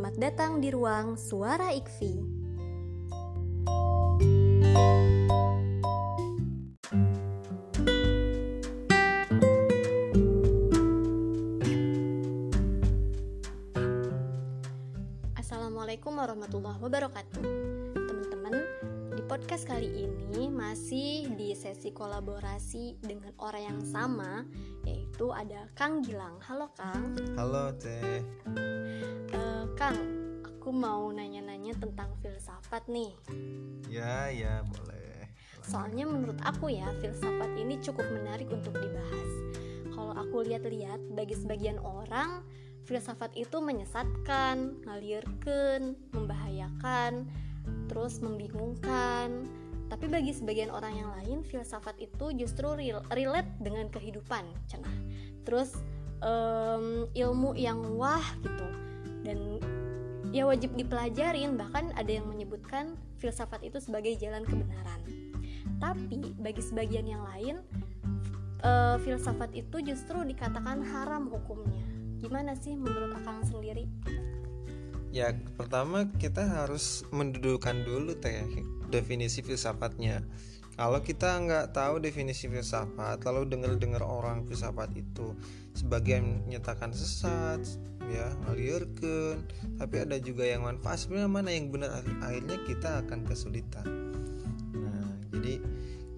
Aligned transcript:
Selamat 0.00 0.32
datang 0.32 0.64
di 0.64 0.72
ruang 0.72 1.12
Suara 1.20 1.76
Ikfi. 1.76 2.24
Assalamualaikum 15.36 16.16
warahmatullahi 16.16 16.80
wabarakatuh. 16.80 17.44
Teman-teman, 17.92 18.56
di 19.20 19.22
podcast 19.28 19.68
kali 19.68 20.08
ini 20.08 20.48
masih 20.48 21.28
di 21.36 21.52
sesi 21.52 21.92
kolaborasi 21.92 23.04
dengan 23.04 23.36
orang 23.36 23.76
yang 23.76 23.80
sama, 23.84 24.48
yaitu 25.20 25.36
ada 25.36 25.68
Kang 25.76 26.00
Gilang. 26.00 26.40
Halo 26.40 26.72
Kang. 26.72 27.12
Halo 27.36 27.76
Teh. 27.76 28.24
Eh, 29.28 29.64
Kang, 29.76 30.00
aku 30.40 30.72
mau 30.72 31.12
nanya-nanya 31.12 31.76
tentang 31.76 32.16
filsafat 32.24 32.88
nih. 32.88 33.12
Ya 33.84 34.32
ya 34.32 34.64
boleh. 34.64 35.28
Soalnya 35.60 36.08
menurut 36.08 36.40
aku 36.40 36.72
ya, 36.72 36.88
filsafat 37.04 37.52
ini 37.60 37.76
cukup 37.84 38.08
menarik 38.08 38.48
untuk 38.48 38.72
dibahas. 38.72 39.32
Kalau 39.92 40.16
aku 40.16 40.40
lihat-lihat, 40.40 41.12
bagi 41.12 41.36
sebagian 41.36 41.76
orang, 41.84 42.40
filsafat 42.88 43.36
itu 43.36 43.60
menyesatkan, 43.60 44.80
ngalirkan, 44.88 46.00
membahayakan, 46.16 47.28
terus 47.92 48.24
membingungkan. 48.24 49.44
Tapi 49.90 50.06
bagi 50.06 50.30
sebagian 50.30 50.70
orang 50.70 50.94
yang 50.94 51.10
lain, 51.18 51.38
filsafat 51.42 51.98
itu 51.98 52.30
justru 52.38 52.70
real, 52.78 53.02
relate 53.10 53.50
dengan 53.58 53.90
kehidupan, 53.90 54.46
cenah. 54.70 54.94
Terus 55.42 55.74
em, 56.22 57.10
ilmu 57.10 57.58
yang 57.58 57.82
wah 57.98 58.22
gitu. 58.38 58.66
Dan 59.26 59.58
ya 60.30 60.46
wajib 60.46 60.78
dipelajarin 60.78 61.58
bahkan 61.58 61.90
ada 61.98 62.06
yang 62.06 62.30
menyebutkan 62.30 62.94
filsafat 63.18 63.66
itu 63.66 63.82
sebagai 63.82 64.14
jalan 64.14 64.46
kebenaran. 64.46 65.02
Tapi 65.82 66.38
bagi 66.38 66.62
sebagian 66.62 67.10
yang 67.10 67.26
lain 67.26 67.58
eh, 68.62 68.96
filsafat 69.02 69.50
itu 69.58 69.82
justru 69.82 70.22
dikatakan 70.22 70.86
haram 70.86 71.26
hukumnya. 71.26 71.82
Gimana 72.22 72.54
sih 72.54 72.78
menurut 72.78 73.16
akang 73.16 73.42
sendiri 73.42 73.90
Ya 75.10 75.34
pertama 75.58 76.06
kita 76.22 76.46
harus 76.46 77.02
mendudukan 77.10 77.82
dulu 77.82 78.14
Teh 78.14 78.46
definisi 78.94 79.42
filsafatnya. 79.42 80.22
Kalau 80.78 81.02
kita 81.04 81.36
nggak 81.44 81.76
tahu 81.76 82.00
definisi 82.00 82.48
filsafat, 82.48 83.20
lalu 83.28 83.52
dengar-dengar 83.52 84.00
orang 84.00 84.48
filsafat 84.48 84.88
itu 84.96 85.36
sebagian 85.76 86.46
menyatakan 86.48 86.94
sesat, 86.94 87.60
ya 88.08 88.32
ngalirkan, 88.46 89.44
tapi 89.76 90.00
ada 90.00 90.16
juga 90.16 90.48
yang 90.48 90.64
manfaat. 90.64 91.04
Sebenarnya 91.04 91.28
mana 91.28 91.50
yang 91.52 91.68
benar 91.68 92.00
akhirnya 92.24 92.56
kita 92.64 93.04
akan 93.04 93.28
kesulitan. 93.28 93.86
Nah, 94.72 95.10
jadi 95.34 95.60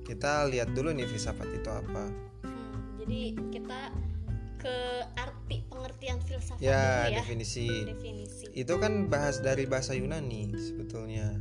kita 0.07 0.47
lihat 0.53 0.71
dulu 0.79 0.95
nih 0.95 1.11
filsafat 1.11 1.49
itu 1.51 1.67
apa. 1.73 2.05
Hmm, 2.47 3.03
jadi 3.03 3.35
kita 3.51 3.91
ke 4.63 4.77
arti 5.19 5.67
pengertian 5.67 6.23
filsafat 6.23 6.63
Ya, 6.63 7.11
dulu 7.11 7.19
ya. 7.19 7.19
definisi. 7.27 7.67
definisi. 7.83 8.47
Itu 8.55 8.79
kan 8.79 9.11
bahas 9.11 9.43
dari 9.43 9.67
bahasa 9.67 9.99
Yunani 9.99 10.55
sebetulnya. 10.55 11.35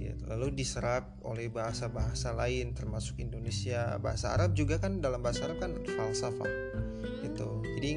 Ya, 0.00 0.16
lalu 0.24 0.56
diserap 0.56 1.20
oleh 1.20 1.52
bahasa-bahasa 1.52 2.32
lain 2.32 2.72
termasuk 2.72 3.20
Indonesia. 3.20 4.00
Bahasa 4.00 4.32
Arab 4.32 4.56
juga 4.56 4.80
kan 4.80 5.04
dalam 5.04 5.20
bahasa 5.20 5.44
Arab 5.44 5.60
kan 5.60 5.76
falsafah. 5.84 6.48
Hmm, 6.48 7.28
itu 7.28 7.48
jadi 7.76 7.92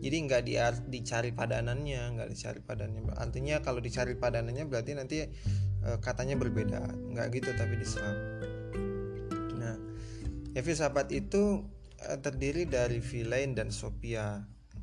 jadi 0.00 0.16
nggak 0.28 0.42
di, 0.48 0.54
dicari 0.88 1.30
padanannya 1.32 2.16
nggak 2.16 2.28
dicari 2.32 2.60
padanannya 2.64 3.12
artinya 3.20 3.60
kalau 3.60 3.84
dicari 3.84 4.16
padanannya 4.16 4.64
berarti 4.68 4.92
nanti 4.96 5.16
eh, 5.24 5.98
katanya 6.04 6.36
berbeda. 6.36 6.92
Nggak 7.16 7.26
gitu 7.40 7.50
tapi 7.56 7.74
diserap. 7.80 8.16
Nah 9.56 9.76
ya 10.52 10.60
filsafat 10.60 11.08
itu 11.16 11.64
terdiri 12.20 12.64
dari 12.64 12.98
Vilain 12.98 13.52
dan 13.52 13.68
Sophia 13.68 14.40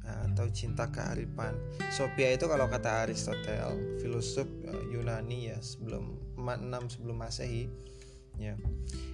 Nah, 0.08 0.24
atau 0.32 0.48
cinta 0.48 0.88
kearifan. 0.88 1.52
Sophia 1.92 2.32
itu 2.32 2.48
kalau 2.48 2.72
kata 2.72 3.04
Aristotle, 3.04 4.00
filosof 4.00 4.48
eh, 4.64 4.96
Yunani 4.96 5.52
ya 5.52 5.60
sebelum 5.60 6.16
6 6.40 6.96
sebelum 6.96 7.20
Masehi 7.20 7.68
ya. 8.40 8.56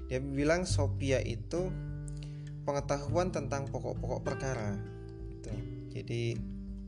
Dia 0.06 0.22
bilang 0.22 0.70
Sophia 0.70 1.18
itu 1.26 1.74
pengetahuan 2.62 3.34
tentang 3.34 3.66
pokok-pokok 3.74 4.22
perkara. 4.22 4.78
Gitu. 5.34 5.52
Jadi 5.98 6.24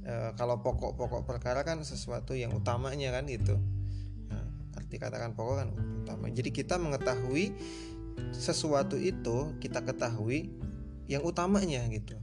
eh, 0.06 0.32
kalau 0.38 0.62
pokok-pokok 0.62 1.26
perkara 1.26 1.66
kan 1.66 1.82
sesuatu 1.82 2.38
yang 2.38 2.54
utamanya 2.54 3.10
kan 3.10 3.26
gitu. 3.26 3.58
Nah, 4.30 4.46
arti 4.78 5.02
katakan 5.02 5.34
pokok 5.34 5.56
kan 5.66 5.70
utama. 6.06 6.30
Jadi 6.30 6.54
kita 6.54 6.78
mengetahui 6.78 7.58
sesuatu 8.38 9.02
itu 9.02 9.58
kita 9.58 9.82
ketahui 9.82 10.54
yang 11.06 11.22
utamanya 11.26 11.86
gitu. 11.90 12.18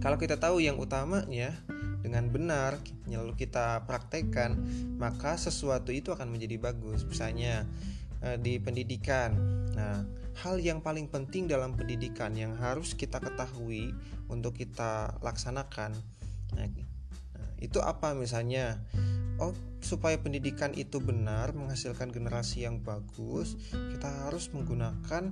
Kalau 0.00 0.16
kita 0.16 0.40
tahu 0.40 0.64
yang 0.64 0.80
utamanya 0.80 1.52
dengan 2.00 2.30
benar 2.30 2.78
lalu 3.04 3.34
kita 3.36 3.84
praktekkan, 3.84 4.56
maka 4.96 5.36
sesuatu 5.36 5.92
itu 5.92 6.14
akan 6.14 6.30
menjadi 6.30 6.56
bagus. 6.56 7.04
Misalnya 7.04 7.66
eh, 8.24 8.38
di 8.40 8.56
pendidikan. 8.62 9.34
Nah, 9.74 10.06
hal 10.40 10.62
yang 10.62 10.80
paling 10.80 11.10
penting 11.10 11.50
dalam 11.50 11.74
pendidikan 11.74 12.32
yang 12.32 12.54
harus 12.56 12.94
kita 12.94 13.18
ketahui 13.18 13.92
untuk 14.30 14.54
kita 14.56 15.18
laksanakan. 15.20 15.92
Nah, 16.54 16.66
nah, 17.34 17.50
itu 17.58 17.78
apa 17.82 18.14
misalnya? 18.14 18.78
Oh, 19.38 19.54
supaya 19.78 20.18
pendidikan 20.18 20.74
itu 20.74 20.98
benar 20.98 21.54
menghasilkan 21.54 22.10
generasi 22.10 22.66
yang 22.66 22.82
bagus, 22.82 23.54
kita 23.70 24.26
harus 24.26 24.50
menggunakan 24.50 25.30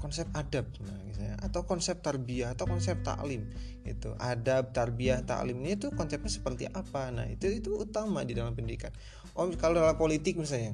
konsep 0.00 0.26
adab 0.32 0.66
nah, 0.80 0.96
misalnya 1.04 1.36
atau 1.44 1.68
konsep 1.68 2.00
tarbiyah 2.00 2.56
atau 2.56 2.64
konsep 2.64 3.04
taklim 3.04 3.44
itu 3.84 4.10
adab 4.16 4.72
tarbiyah 4.72 5.22
taklim 5.28 5.60
ini 5.60 5.76
itu 5.76 5.92
konsepnya 5.92 6.32
seperti 6.32 6.64
apa? 6.72 7.12
Nah 7.12 7.28
itu 7.28 7.48
itu 7.48 7.76
utama 7.76 8.24
di 8.24 8.32
dalam 8.32 8.56
pendidikan. 8.56 8.92
Oh 9.36 9.46
kalau 9.60 9.84
dalam 9.84 9.96
politik 10.00 10.40
misalnya 10.40 10.72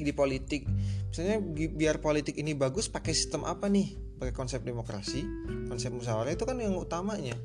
di 0.00 0.12
politik 0.16 0.64
misalnya 1.12 1.44
bi- 1.44 1.72
biar 1.72 2.00
politik 2.00 2.40
ini 2.40 2.56
bagus 2.56 2.88
pakai 2.88 3.12
sistem 3.12 3.44
apa 3.44 3.68
nih? 3.68 3.92
Pakai 4.20 4.34
konsep 4.36 4.64
demokrasi 4.64 5.24
konsep 5.68 5.92
musyawarah 5.92 6.32
itu 6.32 6.44
kan 6.48 6.56
yang 6.56 6.76
utamanya. 6.76 7.36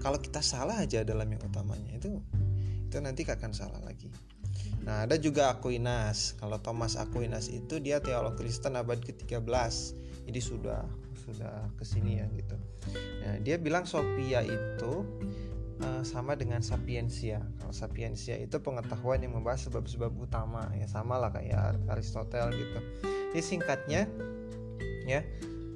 Kalau 0.00 0.18
kita 0.20 0.40
salah 0.40 0.80
aja 0.80 1.04
dalam 1.04 1.28
yang 1.28 1.42
utamanya 1.44 1.92
itu 1.94 2.20
itu 2.88 2.96
nanti 3.04 3.28
akan 3.28 3.52
salah 3.52 3.80
lagi. 3.84 4.08
Nah, 4.88 5.04
ada 5.04 5.20
juga 5.20 5.52
Aquinas. 5.52 6.32
Kalau 6.40 6.56
Thomas 6.64 6.96
Aquinas 6.96 7.52
itu 7.52 7.76
dia 7.76 8.00
teolog 8.00 8.40
Kristen 8.40 8.72
abad 8.72 8.96
ke-13. 8.96 9.44
Jadi 10.28 10.40
sudah 10.44 10.84
sudah 11.16 11.72
ke 11.80 11.84
sini 11.88 12.20
ya 12.20 12.26
gitu. 12.36 12.56
Nah, 13.24 13.40
dia 13.40 13.56
bilang 13.56 13.88
Sophia 13.88 14.44
itu 14.44 14.92
eh, 15.80 16.02
sama 16.04 16.36
dengan 16.36 16.60
sapiensia. 16.60 17.40
Kalau 17.58 17.72
sapiensia 17.72 18.36
itu 18.36 18.60
pengetahuan 18.60 19.24
yang 19.24 19.32
membahas 19.32 19.72
sebab-sebab 19.72 20.12
utama 20.20 20.68
ya 20.76 20.84
sama 20.84 21.16
lah 21.16 21.32
kayak 21.32 21.80
Aristotle 21.88 22.52
gitu. 22.52 22.78
Jadi 23.32 23.42
singkatnya 23.44 24.04
ya 25.08 25.24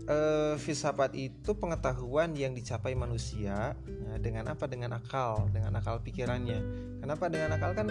eh, 0.08 0.54
filsafat 0.58 1.14
itu 1.14 1.50
pengetahuan 1.56 2.34
yang 2.34 2.52
dicapai 2.52 2.92
manusia 2.92 3.74
nah, 3.76 4.19
dengan 4.19 4.50
apa 4.52 4.66
dengan 4.66 4.98
akal 4.98 5.48
dengan 5.50 5.78
akal 5.78 6.02
pikirannya 6.02 6.58
kenapa 7.00 7.30
dengan 7.30 7.56
akal 7.56 7.72
kan 7.72 7.88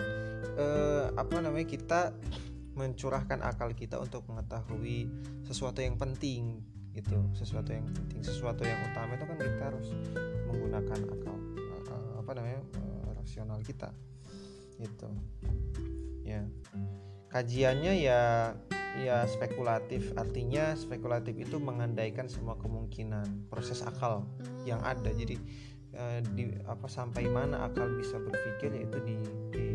eh, 0.58 1.06
apa 1.16 1.36
namanya 1.40 1.68
kita 1.68 2.02
mencurahkan 2.76 3.44
akal 3.44 3.76
kita 3.76 4.00
untuk 4.00 4.24
mengetahui 4.32 5.12
sesuatu 5.44 5.84
yang 5.84 6.00
penting 6.00 6.64
gitu. 6.96 7.20
Sesuatu 7.36 7.72
yang 7.72 7.88
penting 7.92 8.20
sesuatu 8.24 8.64
yang 8.64 8.80
utama 8.92 9.16
itu 9.16 9.26
kan 9.28 9.38
kita 9.40 9.64
harus 9.72 9.88
menggunakan 10.48 11.00
akal 11.08 11.38
eh, 11.56 12.12
apa 12.20 12.32
namanya 12.36 12.62
eh, 12.64 13.10
rasional 13.16 13.60
kita 13.64 13.92
gitu. 14.80 15.10
Ya. 16.24 16.48
Kajiannya 17.32 17.94
ya 17.96 18.22
ya 19.00 19.24
spekulatif. 19.28 20.12
Artinya 20.20 20.76
spekulatif 20.76 21.40
itu 21.40 21.60
mengandaikan 21.64 22.28
semua 22.28 22.60
kemungkinan 22.60 23.48
proses 23.48 23.80
akal 23.88 24.28
yang 24.68 24.84
ada. 24.84 25.12
Jadi 25.16 25.40
eh, 25.96 26.20
di 26.36 26.52
apa 26.68 26.92
sampai 26.92 27.28
mana 27.32 27.68
akal 27.68 27.88
bisa 27.96 28.20
berpikir 28.20 28.76
yaitu 28.76 29.00
di, 29.04 29.16
di 29.56 29.66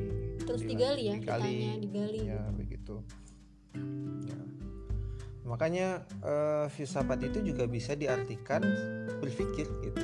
terus 0.46 0.62
di- 0.62 0.70
digali 0.70 1.02
ya 1.04 1.14
digali. 1.14 1.42
kitanya 1.42 1.72
digali 1.78 2.18
ya 2.24 2.40
begitu 2.54 2.94
Ya. 4.24 4.40
makanya 5.44 5.86
eh, 6.24 6.66
filsafat 6.70 7.20
itu 7.22 7.44
juga 7.44 7.68
bisa 7.68 7.92
diartikan 7.92 8.64
berpikir 9.20 9.68
gitu 9.84 10.02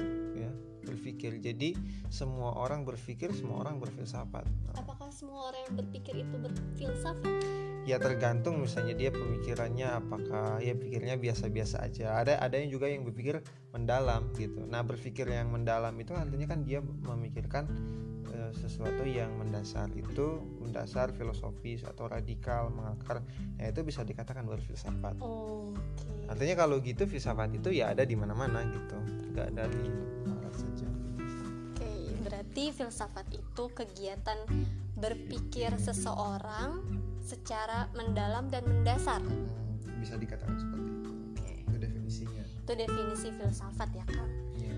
berpikir. 1.12 1.44
Jadi 1.44 1.69
semua 2.09 2.56
orang 2.56 2.88
berpikir 2.88 3.29
semua 3.37 3.61
orang 3.61 3.76
berfilsafat. 3.76 4.49
Apakah 4.81 5.12
semua 5.12 5.53
orang 5.53 5.61
yang 5.69 5.75
berpikir 5.85 6.14
itu 6.25 6.37
berfilsafat? 6.41 7.37
Ya 7.85 7.99
tergantung 7.99 8.62
misalnya 8.62 8.94
dia 8.94 9.11
pemikirannya 9.12 10.00
apakah 10.00 10.62
ya 10.64 10.73
pikirnya 10.73 11.20
biasa-biasa 11.20 11.85
aja. 11.85 12.17
Ada 12.17 12.41
ada 12.41 12.56
yang 12.56 12.73
juga 12.73 12.88
yang 12.88 13.05
berpikir 13.05 13.44
mendalam 13.76 14.32
gitu. 14.41 14.64
Nah 14.64 14.81
berpikir 14.81 15.29
yang 15.29 15.53
mendalam 15.53 15.93
itu 16.00 16.17
artinya 16.17 16.47
kan 16.49 16.64
dia 16.64 16.81
memikirkan 16.81 17.69
e, 18.31 18.55
sesuatu 18.55 19.03
yang 19.03 19.35
mendasar 19.35 19.91
itu 19.99 20.41
mendasar 20.62 21.11
filosofis 21.12 21.82
atau 21.82 22.06
radikal 22.06 22.70
mengakar. 22.70 23.26
Nah 23.59 23.67
itu 23.67 23.82
bisa 23.82 24.06
dikatakan 24.06 24.47
berfilsafat. 24.47 25.19
Oh, 25.19 25.75
okay. 25.75 26.31
artinya 26.31 26.55
kalau 26.62 26.79
gitu 26.81 27.05
filsafat 27.05 27.50
itu 27.50 27.75
ya 27.75 27.91
ada 27.91 28.06
di 28.06 28.14
mana-mana 28.14 28.62
gitu. 28.62 28.97
Nggak 29.35 29.59
dari 29.59 29.85
barat 30.23 30.42
saja 30.54 30.88
oke 31.75 31.93
berarti 32.25 32.64
filsafat 32.70 33.26
itu 33.34 33.64
kegiatan 33.72 34.38
berpikir 34.96 35.75
seseorang 35.81 36.84
secara 37.22 37.90
mendalam 37.94 38.50
dan 38.50 38.66
mendasar 38.66 39.22
hmm, 39.22 39.99
bisa 40.02 40.19
dikatakan 40.19 40.56
seperti 40.58 40.90
itu 40.90 41.10
okay. 41.34 41.56
itu 41.66 41.76
definisinya 41.78 42.44
itu 42.44 42.72
definisi 42.76 43.28
filsafat 43.34 43.90
ya 43.94 44.04
kak 44.06 44.31
ya. 44.58 44.76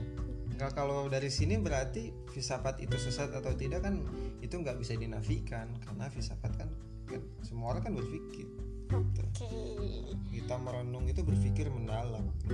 Nggak, 0.54 0.70
kalau 0.78 1.10
dari 1.10 1.34
sini 1.34 1.58
berarti 1.58 2.14
filsafat 2.30 2.78
itu 2.78 2.94
sesat 2.94 3.34
atau 3.34 3.50
tidak 3.58 3.82
kan 3.82 4.06
itu 4.38 4.54
nggak 4.54 4.78
bisa 4.78 4.94
dinafikan 4.94 5.66
karena 5.82 6.06
filsafat 6.06 6.52
kan, 6.54 6.70
kan 7.10 7.20
semua 7.42 7.74
orang 7.74 7.82
kan 7.90 7.94
berpikir 7.98 8.46
Oke. 8.92 9.24
Okay. 9.32 10.14
Kita 10.28 10.60
merenung 10.60 11.08
itu 11.08 11.24
berpikir 11.24 11.72
mendalam. 11.72 12.28
Oke, 12.30 12.52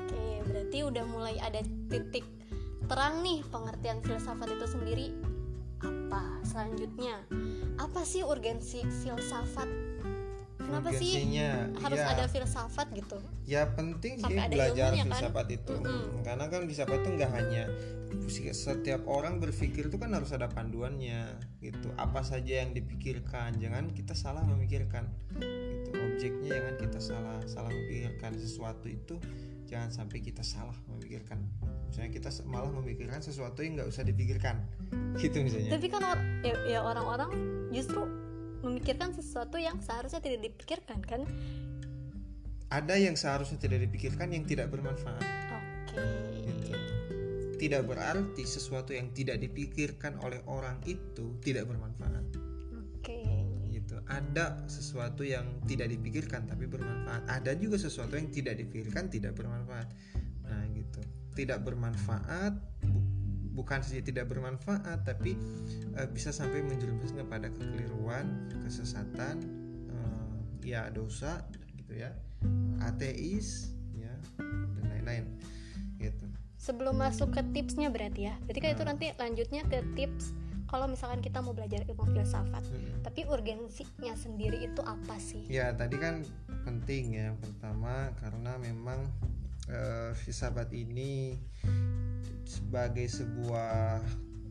okay, 0.00 0.34
berarti 0.46 0.78
udah 0.86 1.04
mulai 1.04 1.36
ada 1.42 1.60
titik 1.90 2.24
terang 2.88 3.20
nih 3.20 3.44
pengertian 3.52 4.00
filsafat 4.00 4.48
itu 4.48 4.66
sendiri. 4.66 5.08
Apa 5.84 6.40
selanjutnya? 6.42 7.20
Apa 7.76 8.02
sih 8.02 8.24
urgensi 8.24 8.82
filsafat? 9.04 9.68
Kenapa 10.58 10.92
sih 10.92 11.16
harus 11.80 12.00
ya, 12.02 12.12
ada 12.12 12.24
filsafat 12.28 12.92
gitu? 12.92 13.16
Ya 13.48 13.72
penting 13.72 14.20
sih 14.20 14.36
belajar 14.52 14.92
kan? 14.96 15.04
filsafat 15.04 15.46
kan? 15.48 15.56
itu. 15.56 15.74
Mm 15.80 15.84
-hmm. 15.84 16.20
karena 16.24 16.44
kan 16.48 16.60
filsafat 16.68 16.98
itu 17.04 17.08
nggak 17.16 17.32
hanya 17.32 17.64
setiap 18.28 19.04
orang 19.04 19.36
berpikir 19.36 19.92
itu 19.92 19.96
kan 20.00 20.12
harus 20.12 20.32
ada 20.32 20.48
panduannya 20.48 21.40
gitu. 21.60 21.88
Apa 21.96 22.24
saja 22.24 22.64
yang 22.64 22.72
dipikirkan 22.72 23.60
jangan 23.60 23.92
kita 23.92 24.16
salah 24.16 24.44
memikirkan. 24.44 25.08
Itu 25.36 25.92
objeknya 25.92 26.56
jangan 26.56 26.74
kita 26.80 26.98
salah 27.00 27.38
salah 27.48 27.72
memikirkan 27.72 28.36
sesuatu 28.36 28.88
itu 28.88 29.16
jangan 29.68 29.92
sampai 29.92 30.24
kita 30.24 30.40
salah 30.40 30.74
memikirkan. 30.88 31.44
Misalnya 31.92 32.10
kita 32.16 32.30
malah 32.48 32.72
memikirkan 32.72 33.20
sesuatu 33.20 33.60
yang 33.60 33.76
nggak 33.76 33.88
usah 33.92 34.02
dipikirkan. 34.02 34.64
Gitu 35.20 35.44
misalnya. 35.44 35.76
Tapi 35.76 35.86
kan 35.92 36.02
or 36.08 36.18
ya, 36.40 36.54
ya 36.64 36.80
orang-orang 36.80 37.30
justru 37.68 38.08
memikirkan 38.64 39.12
sesuatu 39.12 39.60
yang 39.60 39.78
seharusnya 39.84 40.24
tidak 40.24 40.40
dipikirkan 40.48 40.98
kan? 41.04 41.22
Ada 42.72 42.96
yang 42.96 43.16
seharusnya 43.16 43.60
tidak 43.60 43.84
dipikirkan 43.88 44.32
yang 44.32 44.48
tidak 44.48 44.72
bermanfaat. 44.72 45.20
Oke. 45.20 45.96
Okay. 45.96 46.48
gitu. 46.48 46.72
tidak 47.58 47.90
berarti 47.90 48.44
sesuatu 48.46 48.94
yang 48.94 49.10
tidak 49.12 49.42
dipikirkan 49.42 50.16
oleh 50.22 50.38
orang 50.46 50.78
itu 50.86 51.36
tidak 51.42 51.66
bermanfaat 51.66 52.47
ada 54.06 54.62
sesuatu 54.70 55.26
yang 55.26 55.44
tidak 55.66 55.90
dipikirkan 55.90 56.46
tapi 56.46 56.70
bermanfaat. 56.70 57.26
Ada 57.26 57.58
juga 57.58 57.80
sesuatu 57.80 58.14
yang 58.14 58.30
tidak 58.30 58.60
dipikirkan 58.62 59.10
tidak 59.10 59.34
bermanfaat. 59.34 59.88
Nah 60.46 60.62
gitu. 60.70 61.02
Tidak 61.34 61.58
bermanfaat 61.62 62.54
bu, 62.86 62.98
bukan 63.58 63.82
saja 63.82 64.02
tidak 64.02 64.30
bermanfaat 64.30 65.02
tapi 65.06 65.34
e, 65.94 66.00
bisa 66.14 66.30
sampai 66.30 66.62
menjerumuskan 66.62 67.26
pada 67.26 67.50
kekeliruan 67.50 68.50
kesesatan 68.66 69.42
e, 69.90 69.96
ya 70.62 70.86
dosa 70.90 71.42
gitu 71.74 71.98
ya. 71.98 72.14
Ateis 72.84 73.74
ya 73.96 74.14
dan 74.78 74.84
lain-lain 74.94 75.24
gitu. 75.98 76.26
Sebelum 76.58 76.98
masuk 76.98 77.34
ke 77.34 77.42
tipsnya 77.54 77.90
berarti 77.90 78.30
ya. 78.30 78.34
Berarti 78.46 78.60
kan 78.62 78.70
nah. 78.70 78.76
itu 78.76 78.84
nanti 78.86 79.06
lanjutnya 79.18 79.62
ke 79.66 79.78
tips 79.94 80.47
kalau 80.68 80.86
misalkan 80.86 81.24
kita 81.24 81.40
mau 81.40 81.56
belajar 81.56 81.82
ilmu 81.88 82.04
filsafat 82.12 82.62
hmm. 82.68 83.02
tapi 83.02 83.24
urgensinya 83.24 84.14
sendiri 84.14 84.68
itu 84.68 84.80
apa 84.84 85.16
sih 85.16 85.48
ya 85.48 85.72
tadi 85.72 85.96
kan 85.96 86.22
penting 86.68 87.16
ya 87.16 87.32
pertama 87.40 88.12
karena 88.20 88.60
memang 88.60 89.08
uh, 89.72 90.12
filsafat 90.12 90.68
ini 90.76 91.40
sebagai 92.48 93.08
sebuah 93.08 94.00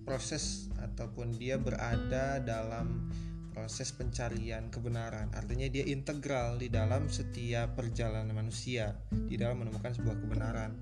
proses 0.06 0.72
ataupun 0.80 1.36
dia 1.36 1.60
berada 1.60 2.40
dalam 2.40 3.12
proses 3.52 3.90
pencarian 3.90 4.69
kebenaran. 4.69 5.34
Artinya 5.34 5.66
dia 5.66 5.81
integral 5.90 6.62
di 6.62 6.69
dalam 6.69 7.10
setiap 7.10 7.74
perjalanan 7.74 8.30
manusia 8.31 8.94
di 9.10 9.34
dalam 9.34 9.66
menemukan 9.66 9.98
sebuah 9.98 10.14
kebenaran. 10.22 10.78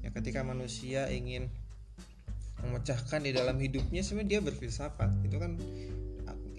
Ya 0.00 0.08
ketika 0.08 0.40
manusia 0.40 1.12
ingin 1.12 1.52
memecahkan 2.84 3.24
di 3.24 3.32
dalam 3.32 3.56
hidupnya 3.56 4.04
sebenarnya 4.04 4.28
dia 4.28 4.40
berfilsafat. 4.44 5.10
Itu 5.24 5.40
kan 5.40 5.56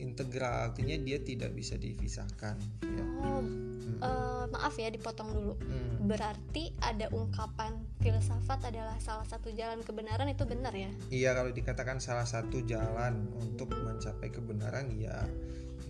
integral 0.06 0.72
artinya 0.72 0.96
dia 1.02 1.18
tidak 1.20 1.52
bisa 1.58 1.76
dipisahkan 1.76 2.56
ya. 2.84 3.06
oh, 3.26 3.42
hmm. 3.42 4.00
uh, 4.00 4.46
maaf 4.54 4.78
ya 4.78 4.94
dipotong 4.94 5.34
dulu 5.34 5.54
hmm. 5.58 6.06
berarti 6.06 6.72
ada 6.84 7.10
ungkapan 7.10 7.80
filsafat 8.00 8.70
adalah 8.70 8.96
salah 9.02 9.26
satu 9.26 9.50
jalan 9.56 9.82
kebenaran 9.82 10.30
itu 10.30 10.46
benar 10.46 10.72
ya 10.76 10.92
iya 11.10 11.34
kalau 11.34 11.50
dikatakan 11.50 11.98
salah 11.98 12.28
satu 12.28 12.62
jalan 12.64 13.26
untuk 13.42 13.74
mencapai 13.74 14.30
kebenaran 14.30 14.94
ya 14.94 15.26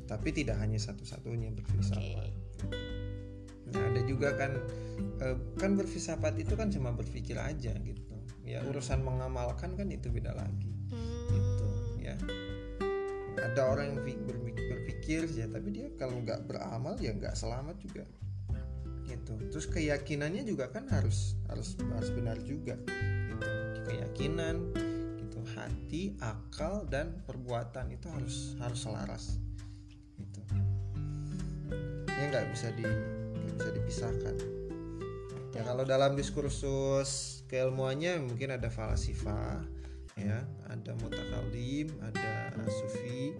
tapi 0.06 0.32
tidak 0.32 0.62
hanya 0.62 0.80
satu-satunya 0.80 1.52
berfilsafat 1.52 2.32
okay. 2.66 2.82
nah 3.74 3.84
ada 3.84 4.02
juga 4.08 4.32
kan 4.38 4.52
uh, 5.22 5.38
kan 5.60 5.76
berfilsafat 5.76 6.40
itu 6.40 6.54
kan 6.56 6.72
cuma 6.72 6.96
berpikir 6.96 7.36
aja 7.36 7.74
gitu 7.84 8.15
ya 8.46 8.62
urusan 8.70 9.02
mengamalkan 9.02 9.74
kan 9.74 9.90
itu 9.90 10.08
beda 10.14 10.38
lagi. 10.38 10.72
Hmm. 10.94 11.34
gitu 11.34 11.68
ya. 12.00 12.16
Ada 13.36 13.62
orang 13.68 13.98
yang 13.98 14.00
berpikir 14.06 15.26
ya 15.34 15.50
tapi 15.50 15.74
dia 15.74 15.90
kalau 15.98 16.22
nggak 16.22 16.46
beramal 16.46 16.94
ya 17.02 17.12
nggak 17.12 17.34
selamat 17.34 17.76
juga. 17.82 18.06
Gitu. 19.10 19.34
Terus 19.50 19.66
keyakinannya 19.70 20.46
juga 20.46 20.70
kan 20.70 20.86
harus 20.94 21.34
harus 21.50 21.74
harus 21.98 22.10
benar 22.14 22.38
juga. 22.46 22.78
Gitu. 22.86 23.50
Keyakinan 23.90 24.56
gitu. 25.20 25.42
Hati 25.58 26.18
akal 26.22 26.86
dan 26.90 27.26
perbuatan 27.26 27.90
itu 27.94 28.06
harus 28.14 28.54
harus 28.62 28.80
selaras. 28.86 29.42
Gitu. 30.22 30.42
Ya 32.08 32.24
nggak 32.30 32.46
bisa 32.54 32.70
di 32.78 32.86
gak 32.86 33.54
bisa 33.58 33.70
dipisahkan 33.74 34.65
ya 35.56 35.62
kalau 35.64 35.88
dalam 35.88 36.20
diskursus 36.20 37.42
keilmuannya 37.48 38.20
mungkin 38.20 38.54
ada 38.60 38.68
falsifah 38.68 39.64
ya. 40.20 40.44
Ada 40.72 40.92
mutakalim 41.00 41.88
ada 42.04 42.52
sufi 42.68 43.32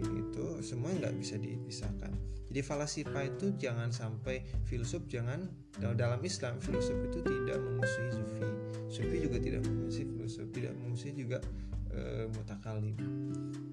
itu 0.00 0.44
semua 0.64 0.92
nggak 0.96 1.16
bisa 1.20 1.36
dipisahkan. 1.36 2.12
Jadi 2.50 2.60
falasifa 2.66 3.20
itu 3.22 3.54
jangan 3.60 3.94
sampai 3.94 4.42
filsuf 4.66 5.06
jangan 5.06 5.46
dalam 5.94 6.18
Islam 6.24 6.58
filsuf 6.58 6.96
itu 7.06 7.20
tidak 7.20 7.58
memusuhi 7.60 8.10
sufi. 8.10 8.42
Sufi 8.90 9.16
juga 9.22 9.38
tidak 9.38 9.62
memusuhi 9.68 10.06
filsuf 10.18 10.46
tidak 10.50 10.74
memusuhi 10.80 11.14
juga 11.14 11.38
e, 11.94 12.26
mutakalim 12.26 12.96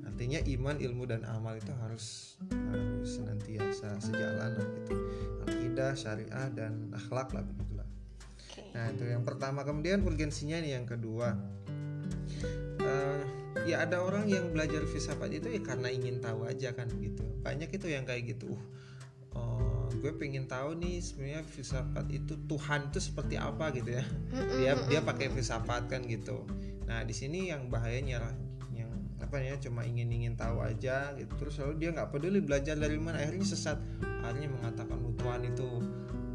artinya 0.06 0.41
iman 0.58 0.77
ilmu 0.82 1.06
dan 1.06 1.22
amal 1.29 1.53
itu 1.53 1.70
harus 1.86 2.38
harus 2.74 3.17
senantiasa 3.17 3.98
sejalan 4.01 4.58
gitu. 4.58 4.94
Akidah 5.48 5.94
syariah 5.94 6.50
dan 6.53 6.89
akhlak 6.94 7.34
lah 7.34 7.46
begitulah 7.46 7.67
nah 8.78 8.94
itu 8.94 9.10
yang 9.10 9.26
pertama. 9.26 9.66
Kemudian 9.66 10.06
urgensinya 10.06 10.62
nih 10.62 10.78
yang 10.78 10.86
kedua. 10.86 11.34
Uh, 12.78 13.26
ya 13.66 13.82
ada 13.82 14.06
orang 14.06 14.30
yang 14.30 14.54
belajar 14.54 14.86
filsafat 14.86 15.34
itu 15.34 15.50
ya 15.50 15.62
karena 15.66 15.90
ingin 15.90 16.22
tahu 16.22 16.46
aja 16.46 16.78
kan 16.78 16.86
gitu. 17.02 17.26
Banyak 17.42 17.74
itu 17.74 17.90
yang 17.90 18.06
kayak 18.06 18.38
gitu. 18.38 18.54
Uh, 19.34 19.90
gue 19.98 20.14
pengen 20.14 20.46
tahu 20.46 20.78
nih 20.78 21.02
sebenarnya 21.02 21.42
filsafat 21.42 22.06
itu 22.14 22.38
Tuhan 22.46 22.94
itu 22.94 23.00
seperti 23.02 23.36
apa 23.42 23.74
gitu 23.74 23.98
ya. 23.98 24.06
Dia 24.62 24.78
dia 24.86 25.02
pakai 25.02 25.34
filsafat 25.34 25.90
kan 25.90 26.06
gitu. 26.06 26.46
Nah 26.86 27.02
di 27.02 27.18
sini 27.18 27.50
yang 27.50 27.74
bahayanya 27.74 28.22
lah 28.22 28.34
yang 28.78 28.94
apa 29.18 29.42
ya 29.42 29.58
cuma 29.58 29.82
ingin 29.84 30.14
ingin 30.14 30.38
tahu 30.38 30.62
aja 30.62 31.18
gitu. 31.18 31.34
Terus 31.42 31.58
lalu 31.60 31.74
dia 31.82 31.90
nggak 31.98 32.14
peduli 32.14 32.40
belajar 32.46 32.78
dari 32.78 33.02
mana. 33.02 33.18
Akhirnya 33.20 33.48
sesat. 33.48 33.82
Akhirnya 34.22 34.54
mengatakan 34.54 35.02
Tuhan 35.18 35.42
itu 35.50 35.68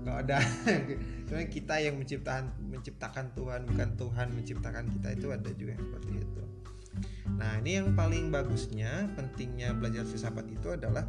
nggak 0.02 0.18
ada. 0.28 0.38
Sebenarnya 1.26 1.48
kita 1.48 1.74
yang 1.80 1.96
menciptakan 1.96 2.44
menciptakan 2.60 3.26
Tuhan 3.32 3.60
bukan 3.70 3.88
Tuhan 3.96 4.26
menciptakan 4.34 4.84
kita 4.98 5.08
itu 5.16 5.26
ada 5.32 5.50
juga 5.54 5.70
yang 5.78 5.84
seperti 5.88 6.12
itu. 6.20 6.42
Nah 7.38 7.52
ini 7.62 7.70
yang 7.80 7.88
paling 7.96 8.28
bagusnya 8.28 9.08
pentingnya 9.16 9.72
belajar 9.72 10.04
filsafat 10.04 10.44
itu 10.52 10.68
adalah 10.74 11.08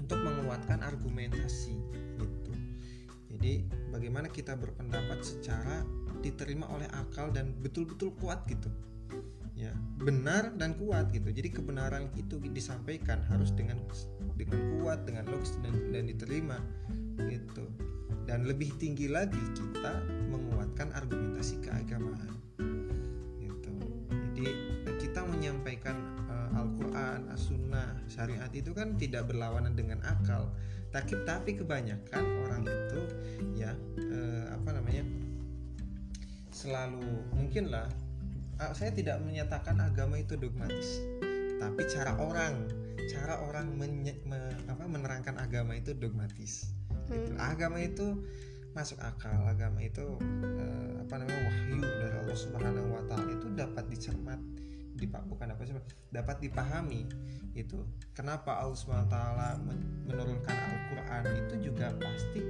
untuk 0.00 0.18
menguatkan 0.22 0.80
argumentasi 0.80 1.76
gitu. 2.16 2.52
Jadi 3.36 3.66
bagaimana 3.92 4.30
kita 4.30 4.56
berpendapat 4.56 5.20
secara 5.20 5.84
diterima 6.24 6.70
oleh 6.72 6.88
akal 6.96 7.28
dan 7.34 7.52
betul-betul 7.60 8.14
kuat 8.16 8.46
gitu. 8.48 8.72
Ya 9.56 9.72
benar 10.00 10.52
dan 10.56 10.76
kuat 10.80 11.12
gitu. 11.12 11.28
Jadi 11.28 11.52
kebenaran 11.52 12.08
itu 12.16 12.40
disampaikan 12.52 13.20
harus 13.28 13.52
dengan 13.52 13.84
dengan 14.36 14.80
kuat 14.80 15.04
dengan 15.08 15.28
logis 15.28 15.56
dan, 15.64 15.74
dan 15.92 16.08
diterima 16.08 16.60
gitu 17.24 17.64
dan 18.26 18.42
lebih 18.44 18.74
tinggi 18.76 19.06
lagi 19.06 19.38
kita 19.54 20.02
menguatkan 20.28 20.90
argumentasi 20.98 21.62
keagamaan. 21.62 22.34
Gitu. 23.38 23.72
Jadi 24.34 24.52
kita 24.98 25.22
menyampaikan 25.22 25.94
uh, 26.26 26.58
Al-Quran, 26.58 27.30
As-Sunnah, 27.30 28.02
syariat 28.10 28.50
itu 28.50 28.74
kan 28.74 28.98
tidak 28.98 29.30
berlawanan 29.30 29.78
dengan 29.78 30.02
akal. 30.02 30.50
Tapi 30.90 31.22
tapi 31.22 31.54
kebanyakan 31.54 32.22
orang 32.46 32.62
itu 32.66 33.00
ya 33.54 33.70
uh, 34.10 34.58
apa 34.58 34.74
namanya 34.74 35.06
selalu 36.50 37.22
mungkin 37.36 37.70
lah 37.70 37.86
uh, 38.58 38.72
saya 38.74 38.90
tidak 38.90 39.22
menyatakan 39.22 39.78
agama 39.78 40.18
itu 40.18 40.34
dogmatis. 40.34 40.98
Tapi 41.56 41.88
cara 41.88 42.18
orang 42.20 42.68
cara 43.06 43.38
orang 43.38 43.70
menye, 43.78 44.18
me, 44.26 44.50
apa, 44.66 44.82
menerangkan 44.82 45.38
agama 45.38 45.78
itu 45.78 45.94
dogmatis 45.94 46.75
gitu. 47.08 47.32
hmm. 47.34 47.40
agama 47.40 47.78
itu 47.80 48.06
masuk 48.76 49.00
akal. 49.00 49.40
Agama 49.48 49.80
itu 49.80 50.04
uh, 50.20 50.92
apa 51.00 51.14
namanya 51.16 51.48
wahyu 51.48 51.80
dari 51.80 52.16
Allah 52.20 52.36
Subhanahu 52.36 52.88
Wa 52.92 53.02
Taala. 53.08 53.30
Itu 53.32 53.48
dapat 53.56 53.84
dicermat 53.88 54.40
dipak 54.96 55.28
bukan 55.28 55.52
apa 55.52 55.62
sih 55.64 55.74
dapat 56.12 56.36
dipahami. 56.44 57.08
Itu 57.56 57.88
kenapa 58.12 58.60
Allah 58.60 58.76
Subhanahu 58.76 59.08
Wa 59.08 59.12
Taala 59.12 59.48
menurunkan 60.04 60.56
Al-Quran 60.56 61.24
itu 61.40 61.54
juga 61.72 61.96
pasti 61.96 62.40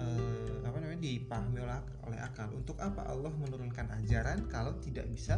uh, 0.00 0.64
apa 0.64 0.76
namanya 0.80 1.00
dipahami 1.04 1.58
oleh 1.60 1.78
oleh 2.08 2.18
akal. 2.24 2.48
Untuk 2.56 2.80
apa 2.80 3.04
Allah 3.04 3.32
menurunkan 3.36 3.92
ajaran 4.00 4.48
kalau 4.48 4.72
tidak 4.80 5.04
bisa 5.12 5.36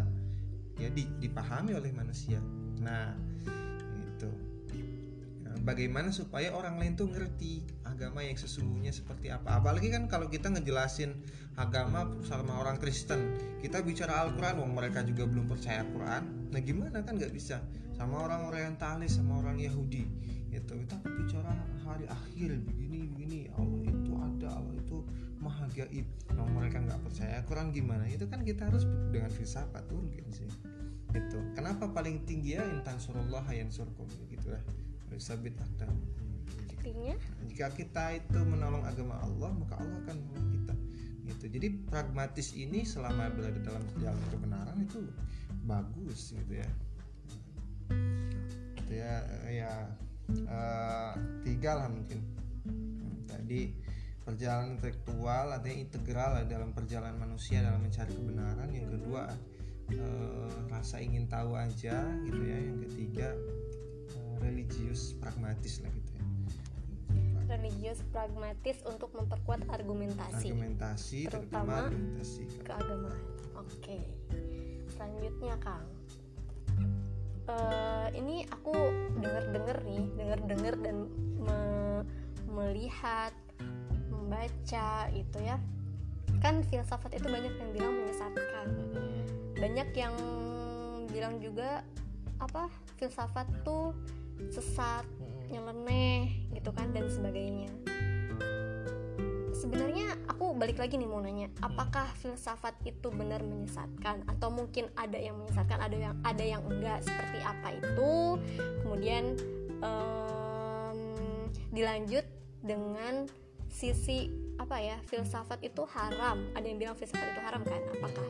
ya 0.79 0.91
dipahami 0.95 1.75
oleh 1.75 1.91
manusia? 1.91 2.39
Nah 2.79 3.11
nah, 3.11 3.11
bagaimana 5.65 6.13
supaya 6.13 6.53
orang 6.53 6.77
lain 6.77 6.95
tuh 6.95 7.09
ngerti 7.09 7.65
agama 7.89 8.21
yang 8.21 8.37
sesungguhnya 8.37 8.93
seperti 8.93 9.33
apa. 9.33 9.57
Apalagi 9.59 9.89
kan 9.89 10.07
kalau 10.07 10.29
kita 10.29 10.53
ngejelasin 10.53 11.17
agama 11.57 12.05
sama 12.29 12.61
orang 12.61 12.77
Kristen 12.77 13.35
kita 13.65 13.81
bicara 13.81 14.29
Al-Quran 14.29 14.61
wong 14.61 14.77
mereka 14.77 15.01
juga 15.07 15.25
belum 15.25 15.47
percaya 15.49 15.87
Al-Quran 15.87 16.53
nah 16.53 16.61
gimana 16.61 17.01
kan 17.03 17.17
nggak 17.17 17.33
bisa? 17.33 17.65
Sama 17.97 18.27
orang 18.27 18.51
orientalis 18.51 19.17
sama 19.17 19.41
orang 19.41 19.59
Yahudi 19.59 20.05
itu 20.55 20.73
kita 20.87 20.97
bicara 21.03 21.51
hari 21.83 22.07
akhir 22.07 22.63
begini 22.63 23.11
begini 23.11 23.39
Allah 23.59 23.83
itu 23.91 24.13
ada 24.15 24.49
Allah 24.61 24.75
itu 24.79 25.03
maha 25.43 25.67
gaib. 25.75 26.07
Kalau 26.31 26.47
mereka 26.53 26.79
nggak 26.79 27.01
percaya 27.03 27.43
Quran 27.49 27.75
gimana? 27.75 28.07
Itu 28.07 28.31
kan 28.31 28.47
kita 28.47 28.71
harus 28.71 28.87
dengan 29.11 29.31
filsafat 29.33 29.87
mungkin 29.91 30.27
sih 30.31 30.47
itu 31.15 31.39
kenapa 31.55 31.87
paling 31.95 32.27
tinggi 32.27 32.59
ya 32.59 32.67
intan 32.67 32.99
surullah 32.99 33.47
yang 33.55 33.71
surkum 33.71 34.07
gitu 34.27 34.51
lah 34.51 34.63
sabit 35.19 35.55
akta 35.59 35.89
artinya? 36.85 37.17
Jika 37.49 37.67
kita 37.73 38.05
itu 38.21 38.39
menolong 38.45 38.85
agama 38.85 39.17
Allah 39.25 39.51
maka 39.57 39.81
Allah 39.81 39.97
akan 40.05 40.17
menolong 40.21 40.51
kita. 40.53 40.75
Gitu. 41.25 41.45
Jadi 41.57 41.69
pragmatis 41.89 42.53
ini 42.53 42.85
selama 42.85 43.33
berada 43.33 43.57
dalam 43.65 43.81
jalan 43.97 44.25
kebenaran 44.29 44.77
itu 44.85 45.01
bagus 45.65 46.37
gitu 46.37 46.55
ya. 46.61 46.69
Gitu 48.85 48.93
ya 48.93 49.15
ya 49.49 49.73
uh, 50.45 51.13
tiga 51.41 51.81
lah 51.81 51.89
mungkin. 51.89 52.21
Tadi 53.25 53.73
perjalanan 54.25 54.77
intelektual 54.77 55.53
artinya 55.53 55.77
integral 55.89 56.33
dalam 56.45 56.71
perjalanan 56.77 57.17
manusia 57.17 57.65
dalam 57.65 57.81
mencari 57.81 58.13
kebenaran. 58.13 58.69
Yang 58.73 59.01
kedua 59.01 59.23
eh, 59.93 60.53
rasa 60.73 61.01
ingin 61.01 61.29
tahu 61.29 61.57
aja 61.57 62.09
gitu 62.25 62.41
ya. 62.45 62.59
Yang 62.61 62.79
ketiga 62.89 63.37
religius 64.43 65.15
pragmatis 65.19 65.83
lah 65.85 65.91
gitu 65.93 66.11
ya. 66.17 66.25
Religius 67.45 68.01
pragmatis 68.11 68.81
untuk 68.89 69.13
memperkuat 69.13 69.69
argumentasi. 69.69 70.51
Argumentasi 70.51 71.19
terutama 71.29 71.87
argumentasi. 71.87 72.43
keagamaan. 72.65 73.21
Oke 73.55 74.01
selanjutnya 74.95 75.55
kang. 75.59 75.87
Uh, 77.45 78.09
ini 78.17 78.49
aku 78.49 78.73
dengar-dengar 79.21 79.85
nih 79.85 80.03
dengar-dengar 80.17 80.75
dan 80.81 80.97
me 81.37 81.61
melihat 82.49 83.35
membaca 84.09 85.11
itu 85.13 85.39
ya. 85.43 85.61
Kan 86.41 86.65
filsafat 86.65 87.13
itu 87.13 87.27
banyak 87.29 87.53
yang 87.53 87.71
bilang 87.75 87.93
menyesatkan. 88.01 88.67
Banyak 89.61 89.89
yang 89.93 90.17
bilang 91.11 91.37
juga 91.43 91.85
apa 92.41 92.73
filsafat 92.97 93.47
tuh 93.67 93.93
sesat 94.51 95.05
nyeleneh 95.55 96.51
gitu 96.55 96.71
kan 96.75 96.91
dan 96.91 97.07
sebagainya. 97.07 97.71
Sebenarnya 99.55 100.19
aku 100.29 100.53
balik 100.59 100.77
lagi 100.83 100.99
nih 100.99 101.09
mau 101.09 101.23
nanya 101.23 101.49
apakah 101.63 102.05
filsafat 102.21 102.75
itu 102.85 103.09
benar 103.15 103.41
menyesatkan? 103.41 104.27
Atau 104.29 104.51
mungkin 104.53 104.91
ada 104.99 105.17
yang 105.17 105.39
menyesatkan 105.41 105.79
ada 105.81 105.97
yang 105.97 106.15
ada 106.27 106.45
yang 106.45 106.63
enggak 106.67 107.01
seperti 107.07 107.39
apa 107.41 107.69
itu? 107.73 108.13
Kemudian 108.85 109.39
um, 109.81 110.99
dilanjut 111.73 112.27
dengan 112.61 113.31
sisi 113.71 114.29
apa 114.61 114.79
ya 114.83 114.99
filsafat 115.09 115.63
itu 115.65 115.87
haram. 115.97 116.45
Ada 116.53 116.67
yang 116.67 116.79
bilang 116.83 116.97
filsafat 116.99 117.33
itu 117.33 117.41
haram 117.41 117.63
kan? 117.65 117.81
Apakah? 117.95 118.29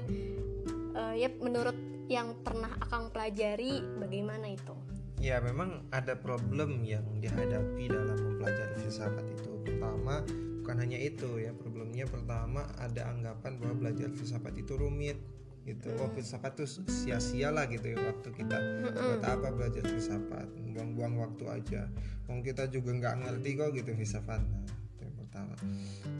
Uh, 0.94 1.14
ya 1.18 1.32
menurut 1.42 1.74
yang 2.06 2.36
pernah 2.44 2.70
akang 2.84 3.08
pelajari 3.10 3.80
bagaimana 3.96 4.52
itu 4.52 4.83
ya 5.24 5.40
memang 5.40 5.88
ada 5.88 6.20
problem 6.20 6.84
yang 6.84 7.00
dihadapi 7.16 7.88
dalam 7.88 8.12
mempelajari 8.20 8.76
filsafat 8.84 9.24
itu. 9.32 9.56
Pertama 9.64 10.20
bukan 10.60 10.76
hanya 10.84 11.00
itu 11.00 11.40
ya 11.40 11.56
problemnya 11.56 12.04
pertama 12.04 12.68
ada 12.76 13.08
anggapan 13.08 13.56
bahwa 13.56 13.74
belajar 13.88 14.12
filsafat 14.12 14.52
itu 14.60 14.76
rumit 14.76 15.16
gitu. 15.64 15.96
Oh 15.96 16.12
filsafat 16.12 16.60
tuh 16.60 16.68
sia-sia 16.68 17.48
lah 17.48 17.64
gitu 17.72 17.96
ya 17.96 17.98
waktu 18.04 18.36
kita. 18.36 18.56
Buat 18.92 19.24
apa 19.24 19.48
belajar 19.48 19.88
filsafat? 19.88 20.44
Buang-buang 20.76 21.16
waktu 21.16 21.44
aja. 21.48 21.88
Wong 22.28 22.44
kita 22.44 22.68
juga 22.68 22.92
nggak 22.92 23.16
ngerti 23.24 23.50
kok 23.56 23.72
gitu 23.72 23.96
filsafat 23.96 24.44
nah, 24.44 25.12
pertama. 25.24 25.56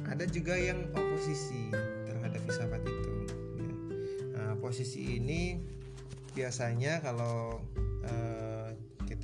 Ada 0.09 0.25
juga 0.33 0.57
yang 0.57 0.81
oposisi 0.97 1.69
terhadap 2.09 2.41
filsafat 2.49 2.81
itu 2.89 3.11
ya. 3.21 3.37
nah, 4.33 4.53
posisi 4.57 5.21
ini 5.21 5.61
biasanya 6.33 7.05
kalau 7.05 7.61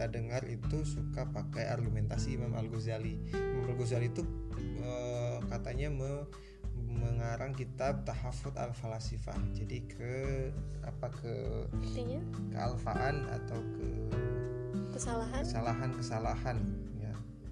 kita 0.00 0.16
dengar 0.16 0.40
itu 0.49 0.80
suka 0.80 1.28
pakai 1.28 1.69
argumentasi 1.69 2.40
Imam 2.40 2.57
Al 2.57 2.73
Ghazali 2.73 3.21
Imam 3.37 3.69
Al 3.69 3.76
Ghazali 3.76 4.09
itu 4.09 4.25
uh, 4.80 5.45
katanya 5.52 5.92
me, 5.92 6.25
mengarang 6.88 7.52
kitab 7.52 8.09
Tahafut 8.09 8.57
al 8.57 8.73
Falasifah 8.73 9.37
jadi 9.52 9.85
ke 9.85 10.16
apa 10.88 11.12
ke 11.12 11.69
Artinya? 11.69 12.16
kealfaan 12.49 13.28
atau 13.28 13.61
ke 13.61 13.88
kesalahan? 14.97 15.45
Kesalahan 15.45 15.90
kesalahan 15.92 16.59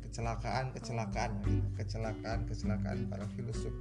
kecelakaan 0.08 0.72
kecelakaan 0.72 1.32
kecelakaan 1.76 2.38
kecelakaan 2.48 3.12
para 3.12 3.28
filsuf 3.36 3.76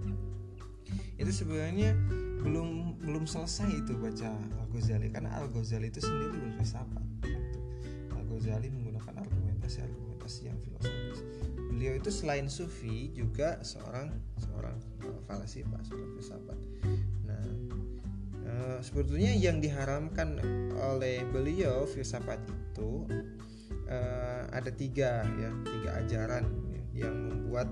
itu 1.15 1.31
sebenarnya 1.31 1.95
belum 2.43 2.99
belum 2.99 3.23
selesai 3.23 3.79
itu 3.79 3.95
baca 3.95 4.27
Al 4.59 4.67
Ghazali 4.75 5.07
karena 5.07 5.39
Al 5.39 5.47
Ghazali 5.55 5.87
itu 5.87 6.03
sendiri 6.03 6.35
berfilsafat 6.35 7.07
Al 7.23 7.36
Ghazali 8.37 8.69
menggunakan 8.69 9.25
argumentasi 9.25 9.81
argumentasi 9.81 10.41
yang 10.45 10.57
filosofis. 10.61 11.25
Beliau 11.73 11.93
itu 11.97 12.09
selain 12.13 12.45
sufi 12.45 13.09
juga 13.17 13.57
seorang 13.65 14.13
seorang 14.37 14.77
falasifah 15.25 15.81
seorang 15.81 16.09
filsafat. 16.13 16.59
Nah 17.25 17.45
e, 18.45 18.53
sebetulnya 18.85 19.33
yang 19.33 19.57
diharamkan 19.57 20.37
oleh 20.77 21.25
beliau 21.33 21.89
filsafat 21.89 22.37
itu 22.45 23.09
uh, 23.89 24.43
ada 24.53 24.69
tiga 24.69 25.25
ya 25.25 25.49
tiga 25.65 25.89
ajaran 26.05 26.45
ya, 26.69 27.07
yang 27.07 27.15
membuat 27.33 27.69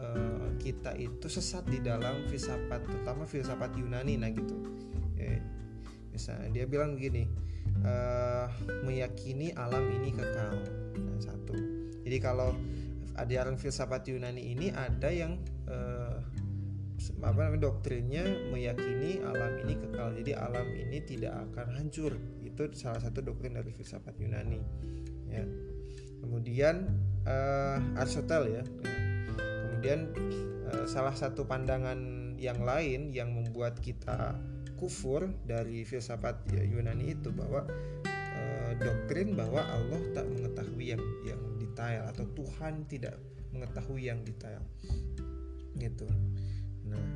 uh, 0.00 0.50
kita 0.58 0.96
itu 0.98 1.30
sesat 1.30 1.62
di 1.70 1.78
dalam 1.78 2.26
filsafat 2.26 2.82
terutama 2.82 3.22
filsafat 3.28 3.70
Yunani 3.78 4.18
nah 4.18 4.30
gitu. 4.34 4.58
Ya, 5.14 5.38
misalnya 6.10 6.48
dia 6.50 6.64
bilang 6.66 6.98
begini 6.98 7.30
uh, 7.86 8.46
meyakini 8.82 9.54
alam 9.54 9.84
ini 10.00 10.10
kekal. 10.14 10.54
Nah, 10.98 11.18
satu. 11.22 11.54
Jadi 12.02 12.18
kalau 12.18 12.54
ajaran 13.18 13.60
filsafat 13.60 14.08
Yunani 14.08 14.56
ini 14.56 14.72
ada 14.72 15.12
yang 15.12 15.36
uh, 15.68 16.18
apa 17.22 17.50
namanya 17.50 17.70
doktrinnya 17.70 18.22
meyakini 18.54 19.22
alam 19.22 19.58
ini 19.66 19.74
kekal. 19.78 20.14
Jadi 20.14 20.32
alam 20.34 20.66
ini 20.74 20.98
tidak 21.02 21.34
akan 21.50 21.66
hancur. 21.78 22.14
Itu 22.42 22.70
salah 22.74 23.02
satu 23.02 23.22
doktrin 23.22 23.58
dari 23.58 23.74
filsafat 23.74 24.14
Yunani. 24.18 24.60
Ya. 25.30 25.44
Kemudian 26.22 26.86
uh, 27.26 27.98
Aristotle 27.98 28.62
ya. 28.62 28.62
Kemudian 29.38 30.14
uh, 30.70 30.86
salah 30.86 31.14
satu 31.14 31.42
pandangan 31.42 32.22
yang 32.38 32.62
lain 32.62 33.14
yang 33.14 33.30
membuat 33.34 33.78
kita 33.78 34.38
kufur 34.82 35.30
dari 35.46 35.86
filsafat 35.86 36.42
Yunani 36.50 37.14
itu 37.14 37.30
bahwa 37.30 37.62
uh, 38.10 38.72
doktrin 38.82 39.38
bahwa 39.38 39.62
Allah 39.62 40.02
tak 40.10 40.26
mengetahui 40.26 40.90
yang 40.90 41.02
yang 41.22 41.38
detail 41.62 42.10
atau 42.10 42.26
Tuhan 42.34 42.82
tidak 42.90 43.14
mengetahui 43.54 44.10
yang 44.10 44.18
detail. 44.26 44.58
Gitu. 45.78 46.10
Nah 46.90 47.06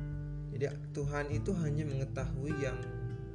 jadi 0.55 0.71
Tuhan 0.95 1.27
itu 1.27 1.51
hanya 1.59 1.83
mengetahui 1.83 2.55
yang 2.55 2.79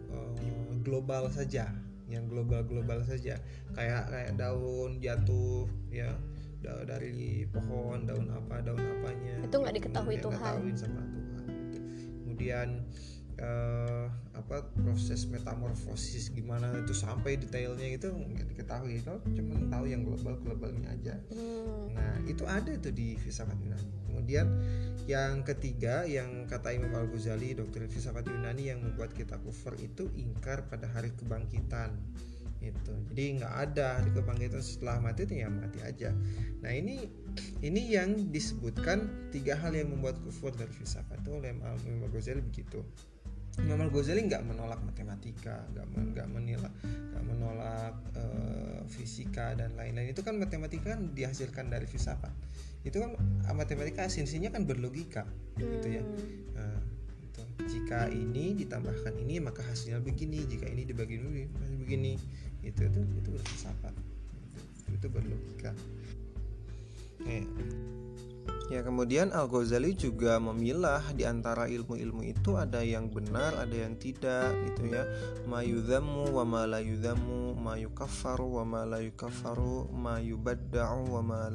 uh, 0.08 0.72
global 0.80 1.28
saja 1.28 1.68
yang 2.08 2.24
global-global 2.24 3.04
saja. 3.04 3.36
Kayak 3.76 4.08
kayak 4.08 4.32
daun 4.40 4.96
jatuh 4.96 5.68
ya 5.92 6.08
dari 6.88 7.44
pohon 7.52 8.08
daun 8.08 8.32
apa 8.32 8.64
daun 8.64 8.80
apanya. 8.80 9.44
Itu 9.44 9.60
nggak 9.60 9.76
diketahui 9.76 10.16
Tuhan. 10.24 10.56
sama 10.72 11.04
Tuhan 11.04 11.44
gitu. 11.68 11.78
kemudian 12.22 12.68
uh, 13.40 14.06
apa 14.36 14.66
proses 14.84 15.24
metamorfosis 15.30 16.34
gimana 16.34 16.68
itu 16.82 16.92
sampai 16.92 17.38
detailnya 17.40 17.96
itu 17.96 18.10
nggak 18.10 18.46
diketahui 18.52 19.00
kalau 19.00 19.22
cuma 19.32 19.56
tahu 19.70 19.84
yang 19.88 20.02
global 20.04 20.34
globalnya 20.42 20.92
aja. 20.92 21.14
Hmm. 21.32 21.94
nah 21.96 22.12
itu 22.28 22.44
ada 22.44 22.68
itu 22.74 22.90
di 22.92 23.16
filsafat 23.16 23.56
Yunani 23.56 23.92
kemudian 24.10 24.46
yang 25.08 25.42
ketiga 25.42 26.04
yang 26.06 26.46
kata 26.46 26.74
Imam 26.76 26.92
Al 26.94 27.08
Ghazali 27.08 27.56
doktrin 27.56 27.88
filsafat 27.88 28.28
Yunani 28.28 28.70
yang 28.70 28.84
membuat 28.84 29.16
kita 29.16 29.40
kufur 29.40 29.72
itu 29.80 30.10
ingkar 30.18 30.68
pada 30.68 30.90
hari 30.90 31.14
kebangkitan 31.16 31.96
itu 32.62 32.94
jadi 33.10 33.42
nggak 33.42 33.54
ada 33.68 33.98
hari 33.98 34.10
kebangkitan 34.14 34.62
setelah 34.62 35.02
mati 35.02 35.26
itu 35.26 35.42
ya 35.42 35.50
mati 35.50 35.82
aja. 35.82 36.14
Nah 36.62 36.70
ini 36.70 37.10
ini 37.58 37.90
yang 37.90 38.14
disebutkan 38.30 39.30
tiga 39.34 39.58
hal 39.58 39.74
yang 39.74 39.90
membuat 39.90 40.22
kufur 40.22 40.54
dari 40.54 40.70
filsafat 40.70 41.18
itu 41.26 41.30
oleh 41.34 41.50
Imam 41.58 42.06
Ghazali 42.14 42.38
begitu 42.38 42.86
Imam 43.60 43.92
Ghazali 43.92 44.24
nggak 44.24 44.48
menolak 44.48 44.80
matematika 44.80 45.60
nggak 45.76 45.86
nggak 46.16 46.28
menolak 46.32 46.72
nggak 46.80 47.24
menolak 47.28 47.94
uh, 48.16 48.80
fisika 48.88 49.52
dan 49.52 49.76
lain-lain. 49.76 50.16
Itu 50.16 50.24
kan 50.24 50.40
matematika 50.40 50.96
kan 50.96 51.12
dihasilkan 51.12 51.68
dari 51.68 51.84
filsafat. 51.84 52.32
Itu 52.80 53.04
kan 53.04 53.12
matematika 53.52 54.08
esensinya 54.08 54.48
kan 54.48 54.64
berlogika 54.64 55.28
gitu 55.60 56.00
ya. 56.00 56.02
Hmm. 56.02 56.56
nah, 56.56 56.80
itu. 57.20 57.42
jika 57.68 58.08
ini 58.08 58.56
ditambahkan 58.56 59.20
ini 59.20 59.36
maka 59.44 59.60
hasilnya 59.60 60.00
begini. 60.00 60.48
Jika 60.48 60.72
ini 60.72 60.88
dibagi 60.88 61.20
begini 61.20 61.76
begini. 61.84 62.12
Itu 62.64 62.88
itu 62.88 63.00
itu 63.20 63.28
berfilsafat. 63.36 63.92
Itu, 64.88 64.96
itu 64.96 65.06
berlogika. 65.12 65.76
Eh. 67.28 67.44
Ya 68.70 68.80
kemudian 68.86 69.34
Al 69.34 69.50
Ghazali 69.50 69.96
juga 69.98 70.38
memilah 70.38 71.02
di 71.16 71.26
antara 71.26 71.66
ilmu-ilmu 71.66 72.22
itu 72.22 72.54
ada 72.54 72.84
yang 72.84 73.10
benar, 73.10 73.58
ada 73.58 73.74
yang 73.74 73.98
tidak 73.98 74.54
gitu 74.70 74.92
ya. 74.92 75.02
Mayudhamu 75.50 76.30
wa 76.30 76.44
ma 76.46 76.62
la 76.68 76.78
yudhamu, 76.78 77.58
wa 77.58 78.62
ma 78.62 78.82
la 78.86 78.98
yukaffaru, 79.02 79.90
wa 79.90 80.02
ma 80.02 81.46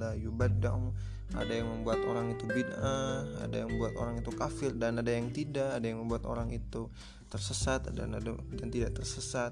ada 1.36 1.52
yang 1.52 1.68
membuat 1.68 2.00
orang 2.08 2.32
itu 2.32 2.48
bid'ah, 2.48 3.44
ada 3.44 3.56
yang 3.60 3.68
membuat 3.68 3.94
orang 4.00 4.16
itu 4.24 4.32
kafir 4.32 4.72
dan 4.80 5.04
ada 5.04 5.12
yang 5.12 5.28
tidak, 5.36 5.76
ada 5.76 5.84
yang 5.84 6.00
membuat 6.00 6.24
orang 6.24 6.56
itu 6.56 6.88
tersesat 7.28 7.92
dan 7.92 8.16
ada 8.16 8.32
dan 8.56 8.68
tidak 8.72 8.96
tersesat. 8.96 9.52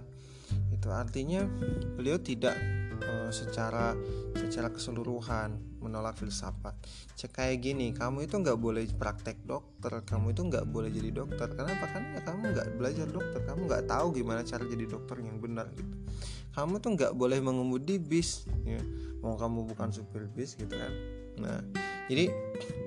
Itu 0.72 0.88
artinya 0.94 1.44
beliau 2.00 2.16
tidak 2.22 2.56
uh, 3.04 3.32
secara 3.32 3.98
secara 4.36 4.72
keseluruhan 4.72 5.58
menolak 5.84 6.18
filsafat. 6.18 6.74
Cek 7.20 7.36
kayak 7.36 7.62
gini, 7.62 7.92
kamu 7.92 8.26
itu 8.26 8.40
nggak 8.40 8.58
boleh 8.58 8.88
praktek 8.96 9.44
dokter, 9.46 10.02
kamu 10.08 10.34
itu 10.34 10.42
nggak 10.48 10.66
boleh 10.70 10.90
jadi 10.90 11.10
dokter. 11.12 11.52
Kenapa? 11.52 11.86
Karena 11.92 12.18
ya 12.18 12.22
kamu 12.24 12.42
nggak 12.56 12.68
belajar 12.80 13.08
dokter, 13.12 13.40
kamu 13.46 13.62
nggak 13.68 13.84
tahu 13.86 14.08
gimana 14.16 14.42
cara 14.42 14.64
jadi 14.66 14.86
dokter 14.88 15.16
yang 15.22 15.38
benar 15.38 15.70
gitu. 15.76 15.96
Kamu 16.56 16.80
tuh 16.80 16.96
nggak 16.96 17.14
boleh 17.20 17.40
mengemudi 17.44 18.00
bis, 18.00 18.48
ya. 18.64 18.80
mau 19.20 19.36
kamu 19.36 19.68
bukan 19.76 19.92
supir 19.92 20.24
bis 20.32 20.56
gitu 20.56 20.72
kan 20.72 20.94
Nah, 21.40 21.60
jadi 22.08 22.32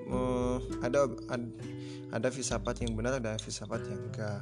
uh, 0.09 0.57
ada, 0.81 1.09
ada 1.29 1.47
ada 2.09 2.29
filsafat 2.33 2.81
yang 2.81 2.97
benar, 2.97 3.21
ada 3.21 3.37
filsafat 3.37 3.85
yang 3.85 4.01
enggak 4.09 4.41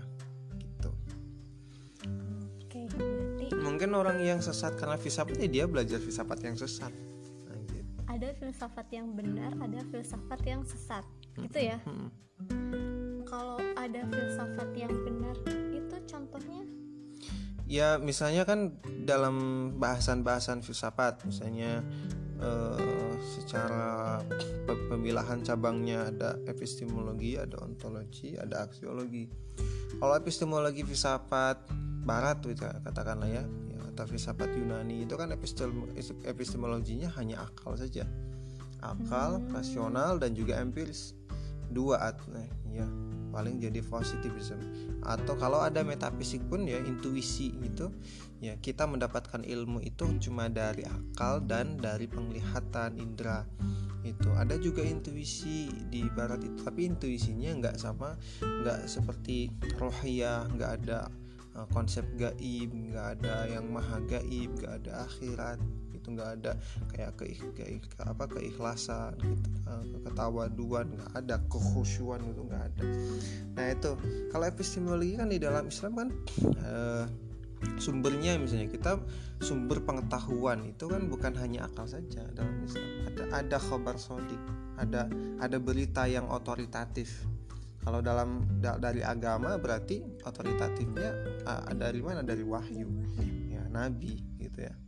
mungkin 3.77 3.93
orang 3.93 4.25
yang 4.25 4.41
sesat 4.41 4.73
karena 4.81 4.97
filsafat 4.97 5.37
ya 5.37 5.49
dia 5.53 5.65
belajar 5.69 6.01
filsafat 6.01 6.41
yang 6.41 6.57
sesat. 6.57 6.89
Nah, 7.45 7.61
gitu. 7.69 7.93
Ada 8.09 8.33
filsafat 8.41 8.89
yang 8.89 9.13
benar, 9.13 9.53
ada 9.61 9.85
filsafat 9.93 10.41
yang 10.49 10.65
sesat. 10.65 11.05
Gitu 11.37 11.59
ya. 11.61 11.77
Hmm. 11.85 12.09
Kalau 13.29 13.61
ada 13.77 14.01
filsafat 14.09 14.73
yang 14.73 14.89
benar, 15.05 15.37
itu 15.77 15.97
contohnya 16.09 16.65
ya 17.67 17.99
misalnya 17.99 18.47
kan 18.47 18.79
dalam 19.05 19.69
bahasan-bahasan 19.77 20.63
filsafat 20.63 21.27
misalnya 21.27 21.83
uh, 22.39 22.81
secara 23.21 24.21
pemilahan 24.67 25.41
cabangnya 25.43 26.09
ada 26.11 26.37
epistemologi, 26.49 27.37
ada 27.37 27.57
ontologi, 27.63 28.37
ada 28.37 28.69
aksiologi. 28.69 29.29
Kalau 29.97 30.15
epistemologi 30.17 30.83
filsafat 30.85 31.69
barat 32.07 32.39
tuh 32.45 32.55
katakanlah 32.59 33.29
ya, 33.29 33.45
ya 33.45 33.81
atau 33.95 34.05
filsafat 34.07 34.53
Yunani 34.55 35.09
itu 35.09 35.17
kan 35.17 35.33
epistemologinya 36.27 37.11
hanya 37.17 37.47
akal 37.49 37.75
saja. 37.75 38.05
Akal, 38.85 39.41
rasional 39.51 40.21
dan 40.21 40.37
juga 40.37 40.61
empiris. 40.61 41.17
Dua 41.73 41.99
at 41.99 42.23
ya 42.71 42.87
paling 43.37 43.61
jadi 43.61 43.85
positivism. 43.85 44.57
Atau 45.05 45.37
kalau 45.37 45.61
ada 45.61 45.85
metafisik 45.85 46.41
pun 46.49 46.65
ya 46.65 46.81
intuisi 46.81 47.53
itu 47.61 47.93
ya 48.41 48.57
kita 48.57 48.89
mendapatkan 48.89 49.45
ilmu 49.45 49.85
itu 49.85 50.09
cuma 50.25 50.49
dari 50.49 50.89
akal 50.89 51.45
dan 51.45 51.77
dari 51.77 52.09
penglihatan 52.09 52.97
indera 52.97 53.45
itu. 54.01 54.33
Ada 54.33 54.57
juga 54.57 54.81
intuisi 54.81 55.69
di 55.93 56.09
barat 56.09 56.41
itu 56.41 56.65
tapi 56.65 56.89
intuisinya 56.89 57.53
nggak 57.61 57.77
sama 57.77 58.17
nggak 58.41 58.89
seperti 58.89 59.53
rohia 59.77 60.49
nggak 60.57 60.73
ada 60.81 61.13
uh, 61.57 61.69
konsep 61.73 62.05
gaib 62.21 62.71
nggak 62.73 63.21
ada 63.21 63.49
yang 63.49 63.69
maha 63.73 64.01
gaib 64.05 64.53
nggak 64.61 64.85
ada 64.85 65.05
akhirat 65.09 65.59
itu 66.07 66.15
nggak 66.15 66.31
ada 66.39 66.53
kayak 66.95 67.11
ke, 67.19 67.35
ke, 67.59 67.65
ke 67.83 68.03
apa 68.07 68.31
keikhlasan 68.31 69.19
gitu 69.19 69.99
ketawaduan 70.07 70.87
nggak 70.95 71.13
ada 71.19 71.43
kekhusyuan 71.51 72.23
itu 72.23 72.47
nggak 72.47 72.63
ada. 72.63 72.83
Nah 73.59 73.65
itu 73.75 73.91
kalau 74.31 74.47
epistemologi 74.47 75.19
kan 75.19 75.27
di 75.27 75.43
dalam 75.43 75.67
Islam 75.67 75.93
kan 75.99 76.09
uh, 76.63 77.05
sumbernya 77.83 78.39
misalnya 78.39 78.71
kita 78.71 79.03
sumber 79.43 79.83
pengetahuan 79.83 80.63
itu 80.63 80.87
kan 80.87 81.11
bukan 81.11 81.35
hanya 81.43 81.67
akal 81.67 81.91
saja 81.91 82.23
dalam 82.39 82.55
Islam. 82.63 82.87
Ada 83.11 83.23
ada 83.43 83.57
khabar 83.59 83.99
sodik 83.99 84.39
ada 84.79 85.11
ada 85.43 85.59
berita 85.59 86.07
yang 86.07 86.31
otoritatif. 86.31 87.27
Kalau 87.83 88.03
dalam 88.03 88.43
da, 88.63 88.79
dari 88.79 89.03
agama 89.03 89.59
berarti 89.59 90.03
otoritatifnya 90.23 91.43
uh, 91.47 91.75
dari 91.75 91.99
mana? 91.99 92.23
Dari 92.23 92.47
wahyu 92.47 92.87
ya 93.51 93.63
nabi 93.71 94.19
gitu 94.39 94.67
ya 94.67 94.86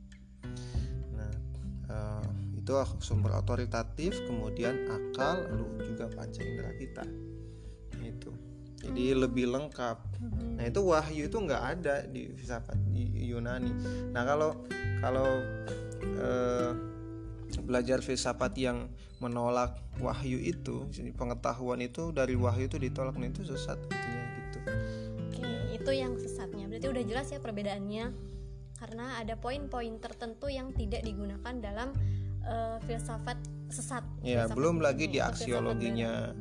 uh, 1.89 2.25
itu 2.57 2.73
sumber 3.01 3.33
otoritatif 3.37 4.15
kemudian 4.29 4.89
akal 4.89 5.45
lalu 5.49 5.89
juga 5.89 6.09
panca 6.13 6.41
indera 6.45 6.73
kita. 6.77 7.05
Itu 7.99 8.31
jadi 8.79 9.19
lebih 9.19 9.51
lengkap. 9.51 9.99
Nah 10.55 10.65
itu 10.65 10.81
wahyu 10.87 11.27
itu 11.27 11.37
nggak 11.37 11.63
ada 11.79 12.07
di 12.07 12.31
filsafat 12.31 12.79
Yunani. 12.95 13.73
Nah 14.15 14.23
kalau 14.23 14.55
kalau 15.03 15.27
uh, 16.23 16.71
belajar 17.67 17.99
filsafat 18.01 18.55
yang 18.55 18.87
menolak 19.19 19.75
wahyu 19.99 20.39
itu 20.39 20.87
pengetahuan 21.19 21.83
itu 21.83 22.15
dari 22.15 22.39
wahyu 22.39 22.71
itu 22.71 22.79
ditolak 22.79 23.19
nah 23.19 23.27
itu 23.27 23.43
sesat 23.43 23.83
intinya 23.91 24.25
gitu. 24.39 24.59
Oke 25.27 25.51
itu 25.75 25.91
yang 25.91 26.15
sesatnya. 26.15 26.71
Berarti 26.71 26.87
udah 26.87 27.05
jelas 27.05 27.27
ya 27.35 27.43
perbedaannya. 27.43 28.31
Karena 28.79 29.19
ada 29.19 29.35
poin-poin 29.35 29.99
tertentu 29.99 30.47
yang 30.47 30.71
tidak 30.71 31.03
digunakan 31.03 31.18
dalam 31.43 31.95
uh, 32.45 32.77
filsafat 32.85 33.39
sesat. 33.69 34.05
Ya, 34.25 34.45
filsafat 34.45 34.57
belum 34.57 34.77
lagi 34.81 35.05
di 35.09 35.21
aksiologinya. 35.21 36.33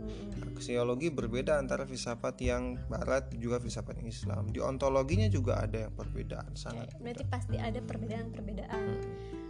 Aksiologi 0.57 1.13
berbeda 1.13 1.61
antara 1.61 1.85
filsafat 1.85 2.41
yang 2.41 2.81
barat 2.89 3.29
juga 3.37 3.61
filsafat 3.61 4.01
yang 4.01 4.09
Islam. 4.09 4.43
Di 4.49 4.57
ontologinya 4.57 5.29
juga 5.29 5.61
ada 5.61 5.85
yang 5.85 5.93
perbedaan 5.93 6.57
sangat. 6.57 6.89
Oke, 6.89 7.03
berarti 7.03 7.25
pasti 7.29 7.55
ada 7.61 7.77
perbedaan-perbedaan. 7.77 8.85
Hmm. 8.97 9.45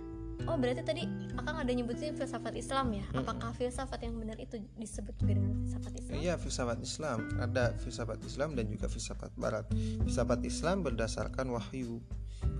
Oh, 0.47 0.55
berarti 0.55 0.79
tadi 0.85 1.03
Akang 1.35 1.59
ada 1.59 1.71
nyebutin 1.71 2.15
filsafat 2.15 2.55
Islam 2.59 2.91
ya? 2.91 3.05
Hmm. 3.11 3.23
Apakah 3.23 3.55
filsafat 3.55 3.99
yang 4.03 4.19
benar 4.19 4.35
itu 4.39 4.59
disebut 4.75 5.15
juga 5.19 5.39
dengan 5.39 5.63
filsafat 5.63 5.93
Islam? 5.95 6.15
Iya, 6.19 6.33
filsafat 6.35 6.79
Islam. 6.83 7.19
Ada 7.39 7.65
filsafat 7.79 8.19
Islam 8.27 8.49
dan 8.55 8.65
juga 8.67 8.85
filsafat 8.91 9.31
barat. 9.39 9.65
Filsafat 10.03 10.43
Islam 10.43 10.83
berdasarkan 10.83 11.47
wahyu 11.55 12.03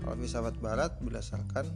kalau 0.02 0.14
filsafat 0.18 0.56
barat 0.58 0.92
berdasarkan 1.04 1.68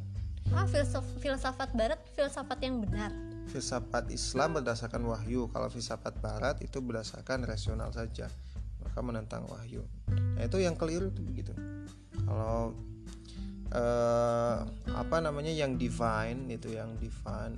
ah 0.52 0.66
filsaf, 0.68 1.04
filsafat 1.18 1.70
barat 1.72 2.00
filsafat 2.14 2.58
yang 2.62 2.80
benar 2.84 3.10
filsafat 3.50 4.08
Islam 4.12 4.60
berdasarkan 4.60 5.02
wahyu 5.04 5.50
kalau 5.50 5.68
filsafat 5.68 6.14
Barat 6.22 6.62
itu 6.64 6.78
berdasarkan 6.80 7.44
rasional 7.44 7.90
saja 7.90 8.30
maka 8.80 8.98
menentang 9.02 9.44
wahyu 9.50 9.84
nah 10.36 10.42
itu 10.44 10.62
yang 10.62 10.78
keliru 10.78 11.10
itu 11.10 11.20
begitu 11.20 11.52
kalau 12.24 12.72
eh, 13.72 14.58
apa 14.92 15.16
namanya 15.20 15.52
yang 15.52 15.76
divine 15.76 16.48
itu 16.52 16.76
yang 16.76 16.96
divine 17.00 17.56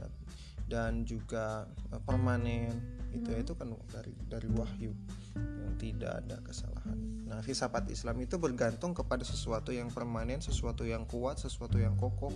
dan 0.70 1.04
juga 1.04 1.68
eh, 1.92 2.00
permanen 2.02 2.94
itu 3.14 3.30
Hmm. 3.30 3.42
itu 3.46 3.52
kan 3.54 3.68
dari 3.94 4.12
dari 4.26 4.48
wahyu 4.50 4.90
yang 5.38 5.74
tidak 5.78 6.12
ada 6.22 6.36
kesalahan. 6.42 6.98
Nah, 7.30 7.38
filsafat 7.42 7.86
Islam 7.90 8.18
itu 8.22 8.38
bergantung 8.42 8.90
kepada 8.90 9.22
sesuatu 9.22 9.70
yang 9.70 9.90
permanen, 9.90 10.42
sesuatu 10.42 10.82
yang 10.82 11.06
kuat, 11.06 11.38
sesuatu 11.38 11.78
yang 11.78 11.94
kokoh. 11.94 12.34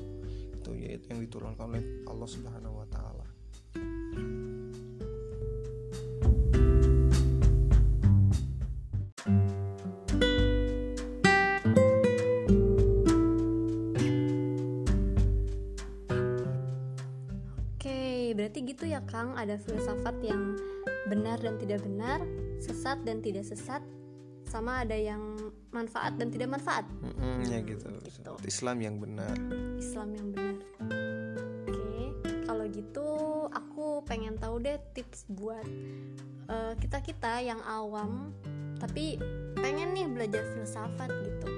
Itu 0.59 0.75
yaitu 0.75 1.15
yang 1.15 1.23
diturunkan 1.23 1.71
oleh 1.71 1.83
Allah 2.11 2.27
Subhanahu 2.27 2.83
wa 2.83 2.87
taala. 2.91 3.27
Oke, 17.79 18.35
berarti 18.35 18.59
gitu 18.67 18.85
ya 18.91 18.99
Kang, 19.07 19.39
ada 19.39 19.55
filsafat 19.63 20.19
yang 20.27 20.59
benar 21.07 21.39
dan 21.39 21.55
tidak 21.63 21.87
benar, 21.87 22.19
sesat 22.59 22.99
dan 23.07 23.23
tidak 23.23 23.47
sesat, 23.47 23.81
sama 24.49 24.83
ada 24.83 24.97
yang 24.97 25.21
manfaat 25.71 26.17
dan 26.17 26.33
tidak 26.33 26.57
manfaat. 26.57 26.89
Mm-mm, 27.05 27.45
ya 27.47 27.61
gitu. 27.63 27.89
gitu. 28.03 28.33
Islam 28.49 28.81
yang 28.81 28.97
benar. 28.97 29.37
Islam 29.77 30.09
yang 30.17 30.29
benar. 30.33 30.57
Oke, 31.69 32.17
kalau 32.49 32.65
gitu 32.73 33.09
aku 33.53 34.03
pengen 34.09 34.41
tahu 34.41 34.59
deh 34.65 34.81
tips 34.97 35.29
buat 35.29 35.69
kita 36.81 37.05
kita 37.05 37.45
yang 37.45 37.61
awam 37.69 38.33
tapi 38.81 39.21
pengen 39.59 39.93
nih 39.93 40.09
belajar 40.09 40.47
filsafat 40.57 41.11
gitu. 41.13 41.49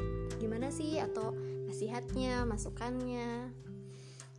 Gimana 0.40 0.72
sih 0.72 0.98
atau 0.98 1.36
nasihatnya, 1.68 2.48
masukannya? 2.48 3.54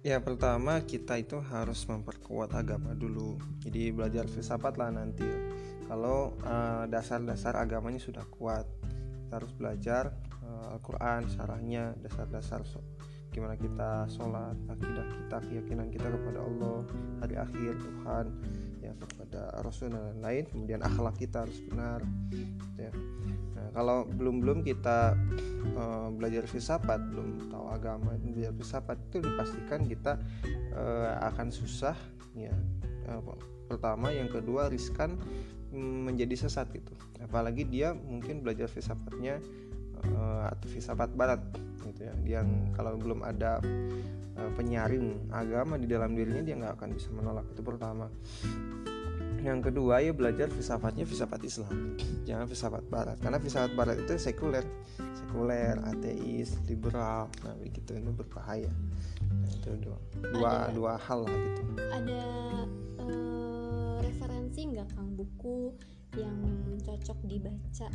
Ya 0.01 0.17
pertama 0.17 0.81
kita 0.81 1.21
itu 1.21 1.37
harus 1.37 1.85
memperkuat 1.85 2.57
agama 2.57 2.97
dulu. 2.97 3.37
Jadi 3.61 3.93
belajar 3.93 4.25
filsafat 4.25 4.81
lah 4.81 4.89
nanti. 4.89 5.29
Kalau 5.91 6.39
eh, 6.39 6.83
dasar-dasar 6.87 7.59
agamanya 7.59 7.99
sudah 7.99 8.23
kuat, 8.31 8.63
kita 9.27 9.43
harus 9.43 9.51
belajar 9.51 10.15
eh, 10.39 10.71
Al-Quran, 10.71 11.27
syarahnya, 11.27 11.99
dasar-dasar 11.99 12.63
so- 12.63 12.87
gimana 13.31 13.55
kita 13.55 14.11
sholat, 14.11 14.59
akidah 14.67 15.07
kita, 15.07 15.37
keyakinan 15.47 15.87
kita 15.87 16.03
kepada 16.11 16.43
Allah, 16.43 16.83
hari 17.23 17.35
akhir 17.39 17.79
Tuhan, 17.79 18.25
ya 18.83 18.91
kepada 18.91 19.55
Rasul 19.63 19.91
dan 19.91 20.15
lain-lain. 20.15 20.43
Kemudian 20.51 20.79
akhlak 20.83 21.15
kita 21.15 21.47
harus 21.47 21.59
benar. 21.67 22.03
gitu 22.31 22.79
ya. 22.79 22.91
Nah, 23.55 23.67
kalau 23.71 24.03
belum 24.07 24.43
belum 24.43 24.59
kita 24.63 25.15
eh, 25.75 26.07
belajar 26.15 26.43
filsafat, 26.47 26.99
belum 27.11 27.51
tahu 27.51 27.65
agama, 27.67 28.15
belajar 28.15 28.55
filsafat 28.55 28.97
itu 29.11 29.23
dipastikan 29.23 29.83
kita 29.87 30.19
eh, 30.71 31.11
akan 31.19 31.51
susah, 31.51 31.95
ya. 32.35 32.55
Eh, 33.11 33.19
pertama, 33.67 34.11
yang 34.11 34.27
kedua 34.27 34.67
riskan 34.67 35.15
menjadi 35.71 36.35
sesat 36.35 36.67
gitu. 36.75 36.91
Apalagi 37.23 37.63
dia 37.67 37.95
mungkin 37.95 38.43
belajar 38.43 38.67
filsafatnya 38.67 39.39
eh, 40.03 40.43
atau 40.51 40.67
filsafat 40.67 41.15
barat 41.15 41.41
gitu 41.87 42.07
ya. 42.07 42.39
Yang 42.39 42.75
kalau 42.75 42.99
belum 42.99 43.23
ada 43.23 43.63
eh, 44.35 44.51
penyaring 44.55 45.31
agama 45.31 45.79
di 45.79 45.87
dalam 45.87 46.11
dirinya 46.13 46.43
dia 46.43 46.55
nggak 46.59 46.73
akan 46.79 46.89
bisa 46.91 47.09
menolak 47.15 47.47
itu 47.51 47.61
pertama. 47.63 48.11
Yang 49.41 49.73
kedua 49.73 50.05
ya 50.05 50.13
belajar 50.13 50.53
filsafatnya 50.53 51.01
filsafat 51.01 51.41
Islam, 51.41 51.97
jangan 52.29 52.45
filsafat 52.45 52.85
Barat. 52.85 53.17
Karena 53.17 53.41
filsafat 53.41 53.73
Barat 53.73 53.97
itu 53.97 54.13
sekuler, 54.21 54.61
sekuler, 55.17 55.81
ateis, 55.81 56.61
liberal, 56.69 57.25
nah 57.41 57.57
begitu 57.57 57.97
itu 57.97 58.11
berbahaya. 58.13 58.69
Nah, 59.33 59.49
itu 59.49 59.73
dua, 59.81 59.97
dua, 60.29 60.51
Ada- 60.69 60.73
dua 60.77 60.93
hal 60.93 61.19
lah 61.25 61.33
gitu. 61.41 61.61
Ada 61.89 62.21
eh, 63.01 63.40
referensi 64.51 64.75
nggak 64.75 64.89
Kang 64.99 65.15
buku 65.15 65.71
yang 66.19 66.35
cocok 66.83 67.23
dibaca 67.23 67.87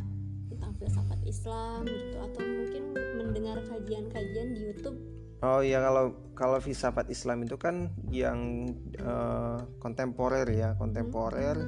tentang 0.49 0.73
filsafat 0.81 1.21
Islam 1.21 1.85
gitu 1.85 2.17
atau 2.17 2.41
mungkin 2.41 2.83
mendengar 2.97 3.61
kajian-kajian 3.69 4.57
di 4.57 4.61
YouTube 4.65 4.97
Oh 5.45 5.61
iya 5.61 5.77
kalau 5.85 6.33
kalau 6.33 6.57
filsafat 6.57 7.13
Islam 7.13 7.45
itu 7.45 7.61
kan 7.61 7.93
yang 8.09 8.73
eh, 8.97 9.59
kontemporer 9.77 10.49
ya 10.49 10.73
kontemporer 10.81 11.61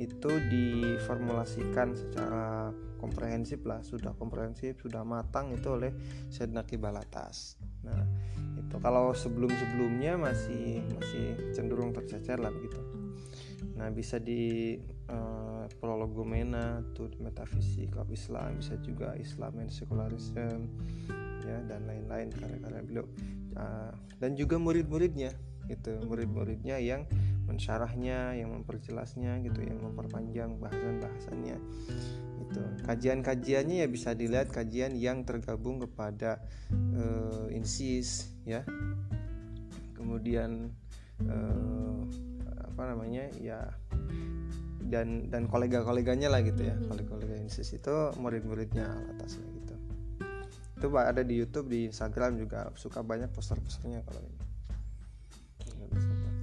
itu 0.00 0.32
diformulasikan 0.48 1.92
secara 1.92 2.72
komprehensif 2.96 3.60
lah 3.68 3.84
sudah 3.84 4.16
komprehensif 4.16 4.80
sudah 4.80 5.04
matang 5.04 5.52
itu 5.52 5.68
oleh 5.68 5.92
Sayyidina 6.32 6.64
Kibalatas. 6.64 7.60
Nah 7.84 8.08
itu 8.56 8.80
kalau 8.80 9.12
sebelum 9.12 9.52
sebelumnya 9.52 10.16
masih 10.16 10.80
masih 10.96 11.52
cenderung 11.52 11.92
tercecer 11.92 12.40
lah 12.40 12.48
begitu. 12.48 12.80
Nah 13.80 13.88
bisa 13.88 14.20
di 14.20 14.76
eh, 15.08 15.64
Prolegomena 15.80 16.84
tuh 16.92 17.08
metafisik 17.16 17.96
of 17.96 18.12
Islam 18.12 18.60
bisa 18.60 18.76
juga 18.84 19.16
Islam 19.16 19.64
and 19.64 19.72
secularism 19.72 20.68
ya 21.48 21.58
dan 21.64 21.88
lain-lain 21.88 22.28
karya-karya 22.28 22.82
beliau. 22.84 23.06
Ah, 23.56 23.90
dan 24.20 24.36
juga 24.36 24.60
murid-muridnya 24.60 25.32
itu 25.72 25.96
murid-muridnya 26.04 26.76
yang 26.82 27.08
mensyarahnya 27.48 28.38
yang 28.38 28.54
memperjelasnya 28.54 29.42
gitu 29.42 29.60
yang 29.66 29.82
memperpanjang 29.82 30.54
bahasan-bahasannya 30.62 31.58
itu 32.50 32.62
kajian-kajiannya 32.86 33.86
ya 33.86 33.88
bisa 33.90 34.14
dilihat 34.14 34.50
kajian 34.54 34.94
yang 34.98 35.22
tergabung 35.22 35.82
kepada 35.82 36.42
eh, 36.70 37.56
insis 37.56 38.34
ya. 38.44 38.66
Kemudian 39.94 40.74
eh, 41.22 42.00
apa 42.80 42.96
namanya 42.96 43.28
ya 43.36 43.60
dan 44.88 45.28
dan 45.28 45.44
kolega-koleganya 45.52 46.32
lah 46.32 46.40
gitu 46.40 46.64
ya. 46.64 46.72
Mhm. 46.80 46.88
kolega-kolega 46.88 47.36
insis 47.44 47.76
itu 47.76 47.92
murid-muridnya 48.16 48.88
atasnya 49.12 49.44
gitu. 49.60 49.76
Itu 50.80 50.88
ada 50.96 51.20
di 51.20 51.36
YouTube 51.36 51.68
di 51.68 51.92
Instagram 51.92 52.40
juga. 52.40 52.72
Suka 52.80 53.04
banyak 53.04 53.28
poster-posternya 53.36 54.00
kalau 54.08 54.24
ini. 54.24 54.40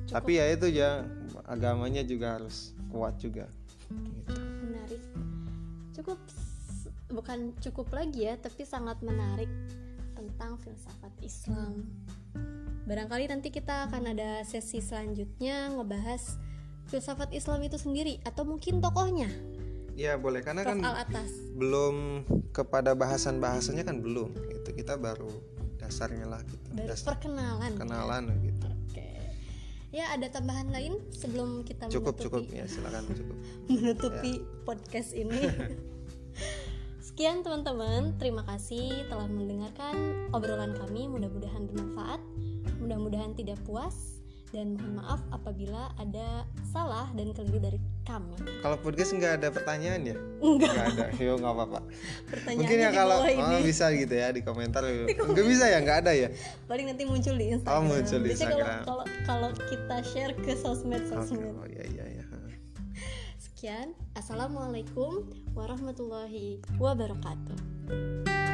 Tapi 0.05 0.37
ya 0.37 0.45
itu 0.53 0.69
ya 0.69 1.09
agamanya 1.49 2.05
juga 2.05 2.37
harus 2.37 2.77
kuat 2.93 3.17
juga. 3.17 3.49
Gitu. 3.89 4.37
menarik. 4.61 5.01
Cukup 5.97 6.21
bukan 7.09 7.57
cukup 7.65 7.89
lagi 7.97 8.29
ya 8.29 8.37
tapi 8.37 8.61
sangat 8.61 9.01
menarik 9.01 9.49
tentang 10.13 10.61
filsafat 10.61 11.17
Islam 11.25 11.81
barangkali 12.87 13.27
nanti 13.27 13.51
kita 13.51 13.91
akan 13.91 14.15
ada 14.15 14.41
sesi 14.47 14.79
selanjutnya 14.79 15.75
ngebahas 15.75 16.39
filsafat 16.87 17.35
Islam 17.35 17.59
itu 17.67 17.75
sendiri 17.75 18.23
atau 18.23 18.47
mungkin 18.47 18.79
tokohnya. 18.79 19.27
Ya 19.99 20.15
boleh. 20.15 20.39
Karena 20.39 20.63
Prof 20.63 20.79
kan 20.79 20.87
Al 20.87 20.95
Atas. 21.03 21.29
belum 21.59 22.23
kepada 22.55 22.95
bahasan-bahasannya 22.95 23.83
kan 23.83 23.99
belum. 23.99 24.31
Gitu 24.31 24.69
kita 24.71 24.95
baru 24.95 25.27
dasarnya 25.83 26.31
lah 26.31 26.39
gitu. 26.47 26.67
Baru 26.71 26.87
dasar 26.87 27.07
perkenalan. 27.11 27.71
kenalan 27.75 28.23
gitu. 28.39 28.67
Oke. 28.87 29.07
Ya 29.91 30.07
ada 30.15 30.31
tambahan 30.31 30.71
lain 30.71 31.03
sebelum 31.11 31.67
kita 31.67 31.91
cukup 31.91 32.15
menutupi? 32.15 32.23
cukup. 32.23 32.41
Ya 32.55 32.65
silakan 32.71 33.03
cukup. 33.11 33.37
Menutupi 33.73 34.33
podcast 34.63 35.11
ini. 35.11 35.43
Sekian 37.17 37.41
teman-teman, 37.41 38.13
terima 38.21 38.45
kasih 38.45 39.09
telah 39.09 39.25
mendengarkan 39.25 40.29
obrolan 40.29 40.77
kami. 40.77 41.09
Mudah-mudahan 41.09 41.65
bermanfaat, 41.65 42.21
mudah-mudahan 42.87 43.35
tidak 43.35 43.59
puas, 43.67 44.17
dan 44.55 44.79
mohon 44.79 45.03
maaf 45.03 45.19
apabila 45.35 45.91
ada 45.99 46.47
salah 46.71 47.11
dan 47.19 47.35
keliru 47.35 47.59
dari 47.59 47.79
kami. 48.07 48.31
kalau 48.63 48.79
podcast 48.79 49.11
nggak 49.11 49.43
ada 49.43 49.47
pertanyaan 49.51 50.07
ya? 50.07 50.15
Enggak, 50.39 50.71
nggak 50.71 50.87
ada. 50.95 51.05
Yo 51.19 51.35
nggak 51.35 51.51
apa-apa. 51.51 51.79
Mungkin 52.55 52.77
ya 52.79 52.91
kalau 52.95 53.27
oh, 53.27 53.59
bisa 53.59 53.91
gitu 53.91 54.15
ya 54.15 54.31
di 54.31 54.39
komentar. 54.47 54.87
Nggak 54.87 55.47
bisa 55.51 55.67
ya? 55.67 55.83
Nggak 55.83 55.97
ada 56.07 56.11
ya? 56.15 56.29
Paling 56.71 56.85
nanti 56.87 57.03
muncul 57.03 57.35
di 57.35 57.45
Instagram. 57.59 57.75
Oh, 57.75 57.83
muncul 57.83 58.19
di 58.23 58.29
Biasanya 58.31 58.47
kalau- 58.47 58.63
Instagram. 58.63 58.85
Kalau 58.87 59.05
kalau 59.27 59.49
kita 59.67 59.97
share 60.07 60.33
ke 60.39 60.53
oke. 60.55 60.63
sosmed-sosmed. 60.63 61.51
oh 61.59 61.67
iya 61.67 61.83
iya 61.91 62.05
iya. 62.07 62.23
Sekian, 63.35 63.97
assalamualaikum 64.15 65.27
warahmatullahi 65.51 66.63
wabarakatuh. 66.79 68.46